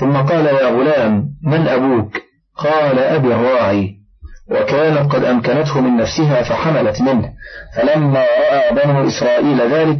ثم 0.00 0.12
قال 0.16 0.46
يا 0.46 0.66
غلام 0.68 1.30
من 1.42 1.68
أبوك؟ 1.68 2.12
قال 2.56 2.98
أبي 2.98 3.34
الراعي. 3.34 3.96
وكانت 4.50 5.12
قد 5.12 5.24
أمكنته 5.24 5.80
من 5.80 5.96
نفسها 5.96 6.42
فحملت 6.42 7.00
منه. 7.00 7.32
فلما 7.76 8.24
رأى 8.50 8.74
بنو 8.74 9.06
إسرائيل 9.06 9.60
ذلك 9.72 9.98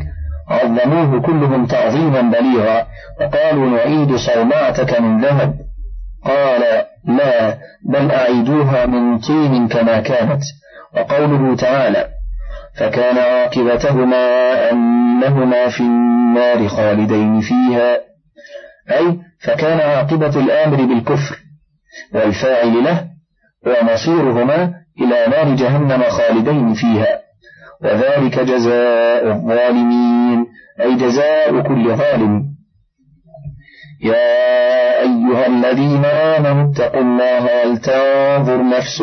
عظموه 0.50 1.20
كلهم 1.20 1.66
تعظيما 1.66 2.20
بليغا 2.20 2.86
وقالوا 3.20 3.70
نعيد 3.70 4.16
صومعتك 4.16 5.00
من 5.00 5.20
ذهب. 5.20 5.54
قال 6.24 6.84
لا 7.04 7.58
بل 7.88 8.10
أعيدوها 8.10 8.86
من 8.86 9.18
طين 9.18 9.68
كما 9.68 10.00
كانت. 10.00 10.42
وقوله 10.96 11.56
تعالى 11.56 12.08
فكان 12.78 13.18
عاقبتهما 13.18 14.26
أنهما 14.70 15.68
في 15.68 15.80
النار 15.80 16.68
خالدين 16.68 17.40
فيها. 17.40 18.00
أي 18.90 19.18
فكان 19.40 19.80
عاقبة 19.80 20.40
الآمر 20.40 20.76
بالكفر 20.76 21.36
والفاعل 22.14 22.84
له 22.84 23.06
ومصيرهما 23.66 24.72
إلى 25.00 25.26
نار 25.30 25.54
جهنم 25.54 26.02
خالدين 26.02 26.74
فيها. 26.74 27.29
وذلك 27.84 28.40
جزاء 28.40 29.32
الظالمين 29.32 30.46
أي 30.80 30.94
جزاء 30.94 31.60
كل 31.60 31.96
ظالم. 31.96 32.44
يا 34.04 35.00
أيها 35.00 35.46
الذين 35.46 36.04
آمنوا 36.04 36.72
اتقوا 36.72 37.00
الله 37.00 37.44
ولتنظر 37.44 38.68
نفس 38.68 39.00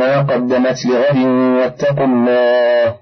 ما 0.00 0.18
قدمت 0.18 0.86
لغد 0.86 1.16
واتقوا 1.26 2.04
الله. 2.04 2.94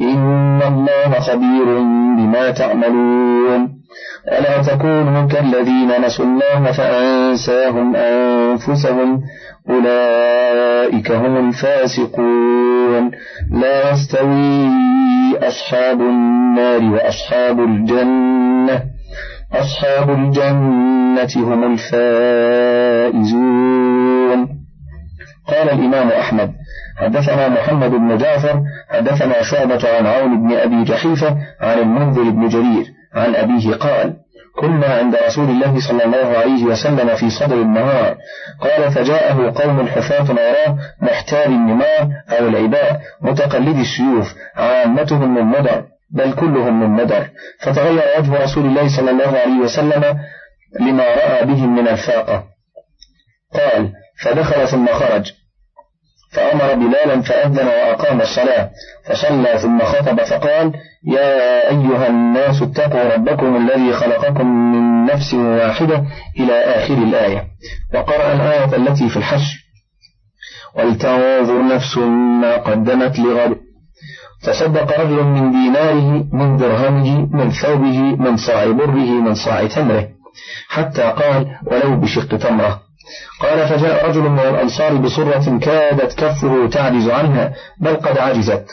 إن 0.00 0.62
الله 0.62 1.20
خبير 1.20 1.78
بما 2.16 2.50
تعملون. 2.50 3.79
ألا 4.28 4.62
تكونوا 4.62 5.26
كالذين 5.26 6.04
نسوا 6.04 6.24
الله 6.24 6.72
فأنساهم 6.72 7.96
أنفسهم؟ 7.96 9.22
أولئك 9.70 11.10
هم 11.10 11.48
الفاسقون. 11.48 13.10
لا 13.50 13.90
يستوي 13.90 14.68
أصحاب 15.42 16.00
النار 16.00 16.82
وأصحاب 16.82 17.60
الجنة. 17.60 18.82
أصحاب 19.52 20.10
الجنة 20.10 21.28
هم 21.36 21.72
الفائزون. 21.72 23.50
قال 25.48 25.70
الإمام 25.70 26.08
أحمد 26.08 26.52
حدثنا 27.00 27.48
محمد 27.48 27.90
بن 27.90 28.16
جعفر 28.16 28.62
حدثنا 28.90 29.42
شعبة 29.42 29.96
عن 29.96 30.06
عون 30.06 30.42
بن 30.42 30.52
أبي 30.52 30.84
جحيفة 30.84 31.36
عن 31.60 31.78
المنذر 31.78 32.30
بن 32.30 32.48
جرير 32.48 32.99
عن 33.14 33.34
أبيه 33.34 33.74
قال 33.74 34.16
كنا 34.60 34.86
عند 34.86 35.16
رسول 35.16 35.50
الله 35.50 35.80
صلى 35.88 36.04
الله 36.04 36.38
عليه 36.38 36.64
وسلم 36.64 37.16
في 37.16 37.30
صدر 37.30 37.62
النهار. 37.62 38.16
قال 38.60 38.92
فجاءه 38.92 39.62
قوم 39.62 39.86
حفاة 39.88 40.26
عراة 40.30 40.78
محتال 41.02 41.46
النمار 41.46 42.08
أو 42.28 42.48
العباء 42.48 43.00
متقلد 43.22 43.76
السيوف 43.78 44.34
عامتهم 44.56 45.34
من 45.34 45.44
مدر 45.44 45.84
بل 46.10 46.32
كلهم 46.32 46.80
من 46.80 47.04
مدر 47.04 47.28
فتغير 47.60 48.02
وجه 48.18 48.44
رسول 48.44 48.66
الله 48.66 48.96
صلى 48.96 49.10
الله 49.10 49.38
عليه 49.38 49.58
وسلم 49.64 50.18
لما 50.80 51.04
رأى 51.04 51.44
بهم 51.44 51.76
من 51.76 51.88
الفاقة. 51.88 52.44
قال 53.54 53.92
فدخل 54.24 54.68
ثم 54.68 54.86
خرج. 54.86 55.32
فأمر 56.32 56.74
بلالا 56.74 57.20
فأذن 57.20 57.66
وأقام 57.66 58.20
الصلاة 58.20 58.70
فصلى 59.06 59.58
ثم 59.58 59.78
خطب 59.80 60.20
فقال 60.20 60.72
يا 61.04 61.68
أيها 61.70 62.06
الناس 62.06 62.62
اتقوا 62.62 63.14
ربكم 63.14 63.56
الذي 63.56 63.92
خلقكم 63.92 64.46
من 64.46 65.04
نفس 65.04 65.34
واحدة 65.34 66.04
إلى 66.40 66.52
آخر 66.52 66.94
الآية 66.94 67.44
وقرأ 67.94 68.32
الآية 68.32 68.76
التي 68.76 69.08
في 69.08 69.16
الحشر 69.16 69.56
ولتنظر 70.74 71.74
نفس 71.74 71.98
ما 72.40 72.56
قدمت 72.56 73.18
لغد 73.18 73.56
تصدق 74.42 75.00
رجل 75.00 75.24
من 75.24 75.50
ديناره 75.50 76.24
من 76.32 76.56
درهمه 76.56 77.28
من 77.32 77.50
ثوبه 77.50 78.00
من 78.16 78.36
صاع 78.36 78.64
بره 78.64 79.20
من 79.20 79.34
صاع 79.34 79.66
تمره 79.66 80.08
حتى 80.68 81.02
قال 81.02 81.46
ولو 81.66 81.96
بشق 82.00 82.36
تمرة. 82.38 82.89
قال 83.40 83.68
فجاء 83.68 84.08
رجل 84.08 84.20
من 84.20 84.38
الأنصار 84.38 84.94
بصرة 84.94 85.58
كادت 85.58 86.24
كفه 86.24 86.68
تعجز 86.68 87.08
عنها 87.08 87.52
بل 87.80 87.96
قد 87.96 88.18
عجزت. 88.18 88.64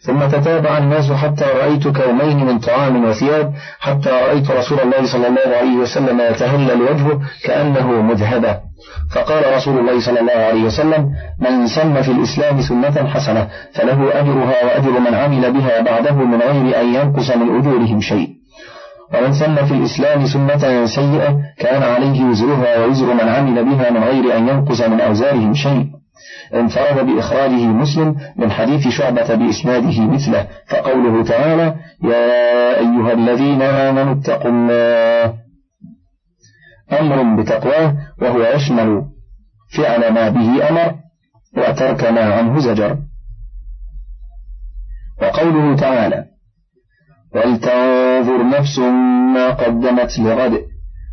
ثم 0.00 0.26
تتابع 0.26 0.78
الناس 0.78 1.12
حتى 1.12 1.44
رأيت 1.44 1.88
كومين 1.88 2.46
من 2.46 2.58
طعام 2.58 3.04
وثياب 3.04 3.52
حتى 3.80 4.10
رأيت 4.10 4.50
رسول 4.50 4.80
الله 4.80 5.06
صلى 5.12 5.26
الله 5.26 5.56
عليه 5.56 5.76
وسلم 5.76 6.20
يتهلل 6.20 6.82
وجهه 6.82 7.20
كأنه 7.44 8.02
مذهبة. 8.02 8.56
فقال 9.14 9.56
رسول 9.56 9.78
الله 9.78 10.00
صلى 10.00 10.20
الله 10.20 10.32
عليه 10.32 10.62
وسلم 10.62 11.10
من 11.40 11.66
سن 11.66 12.02
في 12.02 12.10
الإسلام 12.10 12.60
سنة 12.60 13.08
حسنة 13.08 13.48
فله 13.74 14.20
أجرها 14.20 14.64
وأجر 14.64 15.00
من 15.00 15.14
عمل 15.14 15.52
بها 15.52 15.80
بعده 15.80 16.12
من 16.12 16.40
غير 16.42 16.80
أن 16.80 16.94
ينقص 16.94 17.30
من 17.30 17.58
أجورهم 17.58 18.00
شيء. 18.00 18.35
ومن 19.14 19.32
سن 19.32 19.64
في 19.66 19.74
الإسلام 19.74 20.26
سنة 20.26 20.86
سيئة 20.86 21.40
كان 21.58 21.82
عليه 21.82 22.24
وزرها 22.24 22.78
ووزر 22.84 23.14
من 23.14 23.28
عمل 23.28 23.64
بها 23.64 23.90
من 23.90 24.02
غير 24.04 24.36
أن 24.36 24.48
ينقص 24.48 24.80
من 24.80 25.00
أوزارهم 25.00 25.54
شيء. 25.54 25.86
انفرد 26.54 27.06
بإخراجه 27.06 27.66
مسلم 27.66 28.16
من 28.36 28.50
حديث 28.50 28.88
شعبة 28.88 29.34
بإسناده 29.34 30.00
مثله 30.06 30.46
فقوله 30.68 31.24
تعالى 31.24 31.74
يا 32.04 32.78
أيها 32.78 33.12
الذين 33.12 33.62
آمنوا 33.62 34.14
اتقوا 34.14 34.50
الله. 34.50 35.34
أمر 37.00 37.42
بتقواه 37.42 37.94
وهو 38.22 38.42
يشمل 38.42 39.02
فعل 39.76 40.12
ما 40.12 40.28
به 40.28 40.68
أمر 40.68 40.94
وترك 41.56 42.04
ما 42.04 42.34
عنه 42.34 42.58
زجر. 42.58 42.96
وقوله 45.22 45.76
تعالى 45.76 46.24
ولتنظر 47.36 48.48
نفس 48.58 48.78
ما 49.34 49.50
قدمت 49.50 50.18
لغد. 50.18 50.58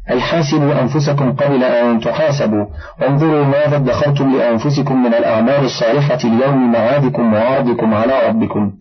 أي 0.10 0.22
حاسبوا 0.22 0.82
أنفسكم 0.82 1.32
قبل 1.32 1.64
أن 1.64 2.00
تحاسبوا. 2.00 2.66
وانظروا 3.02 3.46
ماذا 3.46 3.76
ادخرتم 3.76 4.38
لأنفسكم 4.38 5.04
من 5.04 5.14
الأعمال 5.14 5.66
الصالحة 5.66 6.20
اليوم 6.26 6.72
معادكم 6.72 7.34
وعرضكم 7.34 7.94
على 7.94 8.28
ربكم. 8.28 8.74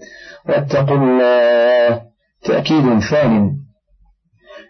واتقوا 0.48 0.96
الله. 0.96 2.00
تأكيد 2.44 2.98
ثان 2.98 3.50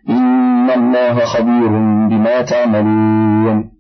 إن 0.08 0.70
الله 0.70 1.24
خبير 1.24 1.68
بما 2.08 2.42
تعملون. 2.42 3.70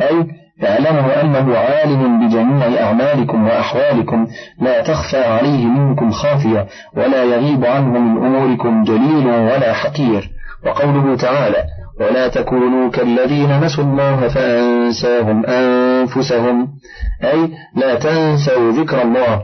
أي 0.00 0.45
اعلموا 0.64 1.20
أنه 1.22 1.58
عالم 1.58 2.26
بجميع 2.28 2.84
أعمالكم 2.86 3.44
وأحوالكم 3.46 4.26
لا 4.60 4.82
تخفى 4.82 5.24
عليه 5.24 5.66
منكم 5.66 6.10
خافية 6.10 6.66
ولا 6.96 7.24
يغيب 7.24 7.64
عنه 7.64 7.98
من 7.98 8.26
أموركم 8.26 8.84
جليل 8.84 9.26
ولا 9.26 9.72
حقير. 9.72 10.30
وقوله 10.66 11.16
تعالى 11.16 11.64
ولا 12.00 12.28
تكونوا 12.28 12.90
كالذين 12.90 13.60
نسوا 13.60 13.84
الله 13.84 14.28
فأنساهم 14.28 15.46
أنفسهم 15.46 16.68
أي 17.24 17.48
لا 17.76 17.94
تنسوا 17.94 18.72
ذكر 18.72 19.02
الله 19.02 19.42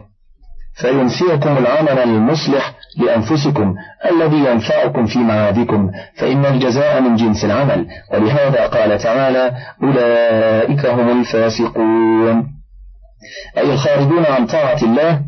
فينسيكم 0.81 1.59
العمل 1.59 1.99
المصلح 1.99 2.73
لأنفسكم 2.99 3.75
الذي 4.11 4.37
ينفعكم 4.37 5.07
في 5.07 5.19
معادكم 5.19 5.91
فإن 6.17 6.47
الجزاء 6.47 7.01
من 7.01 7.17
جنس 7.17 7.45
العمل. 7.45 7.87
ولهذا 8.13 8.67
قال 8.67 8.99
تعالى 8.99 9.53
أولئك 9.83 10.87
هم 10.87 11.21
الفاسقون. 11.21 12.47
أي 13.59 13.73
الخارجون 13.73 14.25
عن 14.25 14.47
طاعة 14.47 14.83
الله 14.83 15.21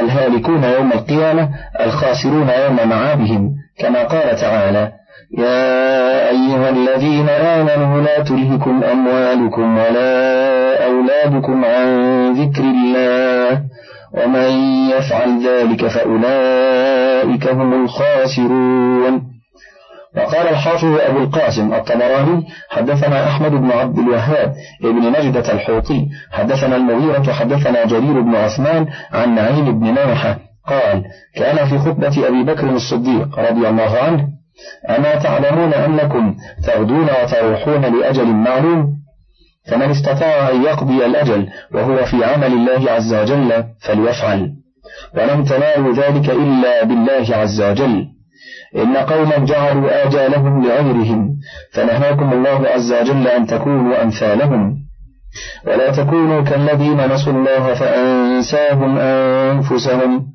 الهالكون 0.00 0.64
يوم 0.64 0.92
القيامة 0.92 1.48
الخاسرون 1.80 2.48
يوم 2.48 2.88
معادهم. 2.88 3.54
كما 3.78 4.04
قال 4.04 4.36
تعالى 4.36 4.92
يا 5.38 6.28
أيها 6.28 6.68
الذين 6.68 7.28
آمنوا 7.28 8.00
لا 8.00 8.22
تلهكم 8.22 8.84
أموالكم 8.84 9.78
ولا 9.78 10.86
أولادكم 10.86 11.64
عن 11.64 12.32
ذكر 12.32 12.62
الله. 12.62 13.62
ومن 14.14 14.50
يفعل 14.90 15.46
ذلك 15.46 15.86
فأولئك 15.86 17.48
هم 17.48 17.84
الخاسرون. 17.84 19.32
وقال 20.16 20.48
الحافظ 20.48 20.98
أبو 21.00 21.18
القاسم 21.18 21.74
الطبراني 21.74 22.44
حدثنا 22.70 23.26
أحمد 23.28 23.50
بن 23.50 23.70
عبد 23.70 23.98
الوهاب 23.98 24.54
ابن 24.84 25.12
نجدة 25.18 25.52
الحوطي 25.52 26.06
حدثنا 26.32 26.76
المغيرة 26.76 27.32
حدثنا 27.32 27.86
جرير 27.86 28.20
بن 28.20 28.34
عثمان 28.34 28.86
عن 29.12 29.34
نعيم 29.34 29.80
بن 29.80 29.86
نوحة 29.86 30.38
قال 30.66 31.04
كان 31.36 31.66
في 31.66 31.78
خطبة 31.78 32.28
أبي 32.28 32.42
بكر 32.42 32.70
الصديق 32.70 33.38
رضي 33.38 33.68
الله 33.68 33.98
عنه 33.98 34.28
أما 34.88 35.14
تعلمون 35.14 35.74
أنكم 35.74 36.36
تغدون 36.66 37.06
وتروحون 37.22 37.80
لأجل 38.00 38.26
معلوم؟ 38.26 39.01
فمن 39.70 39.90
استطاع 39.90 40.50
أن 40.50 40.62
يقضي 40.62 41.06
الأجل 41.06 41.48
وهو 41.74 42.04
في 42.04 42.24
عمل 42.24 42.52
الله 42.52 42.90
عز 42.90 43.14
وجل 43.14 43.64
فليفعل. 43.80 44.52
ولم 45.16 45.44
تنالوا 45.44 45.94
ذلك 45.94 46.30
إلا 46.30 46.84
بالله 46.84 47.36
عز 47.36 47.62
وجل. 47.62 48.06
إن 48.76 48.96
قوما 48.96 49.38
جعلوا 49.38 50.06
آجالهم 50.06 50.64
لغيرهم 50.64 51.36
فنهاكم 51.72 52.32
الله 52.32 52.68
عز 52.68 52.92
وجل 52.92 53.28
أن 53.28 53.46
تكونوا 53.46 54.02
أمثالهم. 54.02 54.82
ولا 55.66 55.90
تكونوا 55.90 56.42
كالذين 56.42 57.12
نسوا 57.12 57.32
الله 57.32 57.74
فأنساهم 57.74 58.98
أنفسهم 58.98 60.26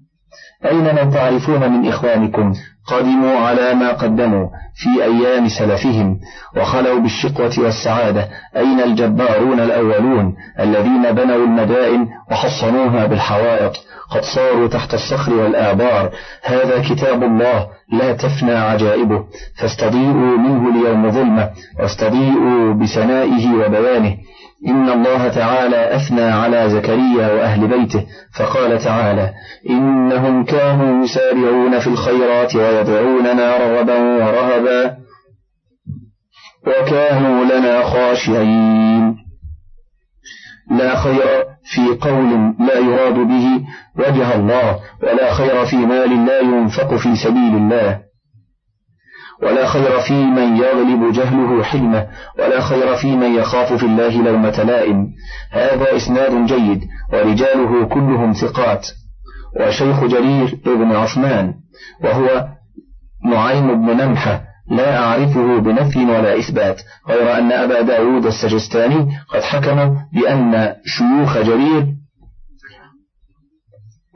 أين 0.65 0.95
من 0.95 1.11
تعرفون 1.11 1.71
من 1.71 1.87
إخوانكم؟ 1.87 2.53
قدموا 2.87 3.39
على 3.39 3.73
ما 3.73 3.91
قدموا 3.91 4.47
في 4.75 5.03
أيام 5.03 5.47
سلفهم 5.47 6.19
وخلوا 6.57 6.99
بالشقوة 6.99 7.53
والسعادة. 7.57 8.27
أين 8.55 8.79
الجبارون 8.79 9.59
الأولون 9.59 10.35
الذين 10.59 11.11
بنوا 11.11 11.45
المدائن 11.45 12.07
وحصنوها 12.31 13.05
بالحوائط؟ 13.05 13.73
قد 14.09 14.21
صاروا 14.35 14.67
تحت 14.67 14.93
الصخر 14.93 15.33
والآبار. 15.33 16.11
هذا 16.43 16.81
كتاب 16.89 17.23
الله 17.23 17.67
لا 17.93 18.13
تفنى 18.13 18.55
عجائبه. 18.55 19.25
فاستضيئوا 19.59 20.37
منه 20.37 20.73
ليوم 20.73 21.11
ظلمة 21.11 21.49
واستضيئوا 21.79 22.73
بسنائه 22.73 23.53
وبيانه. 23.53 24.17
إن 24.65 24.89
الله 24.89 25.27
تعالى 25.27 25.95
أثنى 25.95 26.21
على 26.21 26.69
زكريا 26.69 27.27
وأهل 27.33 27.67
بيته 27.67 28.05
فقال 28.39 28.79
تعالى 28.79 29.33
إنهم 29.69 30.45
كانوا 30.45 31.03
يسارعون 31.03 31.79
في 31.79 31.87
الخيرات 31.87 32.55
ويدعوننا 32.55 33.57
رغبا 33.57 33.97
ورهبا 33.99 34.97
وكانوا 36.67 37.45
لنا 37.45 37.83
خاشعين. 37.83 39.15
لا 40.71 40.95
خير 40.95 41.45
في 41.63 41.87
قول 42.01 42.53
لا 42.59 42.79
يراد 42.79 43.13
به 43.13 43.65
وجه 43.99 44.35
الله 44.35 44.79
ولا 45.03 45.33
خير 45.33 45.65
في 45.65 45.75
مال 45.75 46.25
لا 46.25 46.39
ينفق 46.39 46.95
في 46.95 47.15
سبيل 47.15 47.55
الله. 47.55 48.06
ولا 49.43 49.67
خير 49.67 49.99
في 49.99 50.13
من 50.13 50.57
يغلب 50.57 51.11
جهله 51.11 51.63
حلمه 51.63 52.07
ولا 52.39 52.61
خير 52.61 52.95
في 52.95 53.15
من 53.15 53.35
يخاف 53.35 53.73
في 53.73 53.85
الله 53.85 54.21
لومة 54.21 54.63
لائم. 54.63 55.07
هذا 55.51 55.95
إسناد 55.95 56.45
جيد 56.45 56.81
ورجاله 57.13 57.85
كلهم 57.85 58.33
ثقات. 58.33 58.87
وشيخ 59.59 60.03
جرير 60.03 60.59
ابن 60.67 60.91
عثمان 60.91 61.53
وهو 62.03 62.47
نعيم 63.25 63.85
بن 63.85 63.97
نمحة 63.97 64.41
لا 64.69 65.03
أعرفه 65.03 65.59
بنفي 65.59 66.05
ولا 66.05 66.39
إثبات. 66.39 66.81
غير 67.09 67.37
أن 67.37 67.51
أبا 67.51 67.81
داود 67.81 68.25
السجستاني 68.25 69.17
قد 69.29 69.41
حكم 69.41 69.97
بأن 70.13 70.75
شيوخ 70.85 71.37
جرير 71.37 71.87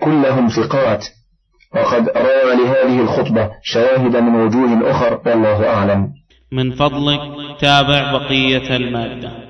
كلهم 0.01 0.47
ثقات. 0.47 1.05
وقد 1.75 2.09
روى 2.09 2.55
لهذه 2.55 3.01
الخطبة 3.01 3.49
شواهد 3.63 4.15
من 4.15 4.35
وجوه 4.35 4.91
أخر 4.91 5.21
والله 5.25 5.69
أعلم. 5.69 6.13
من 6.51 6.71
فضلك 6.71 7.19
تابع 7.59 8.11
بقية 8.11 8.75
المادة. 8.75 9.40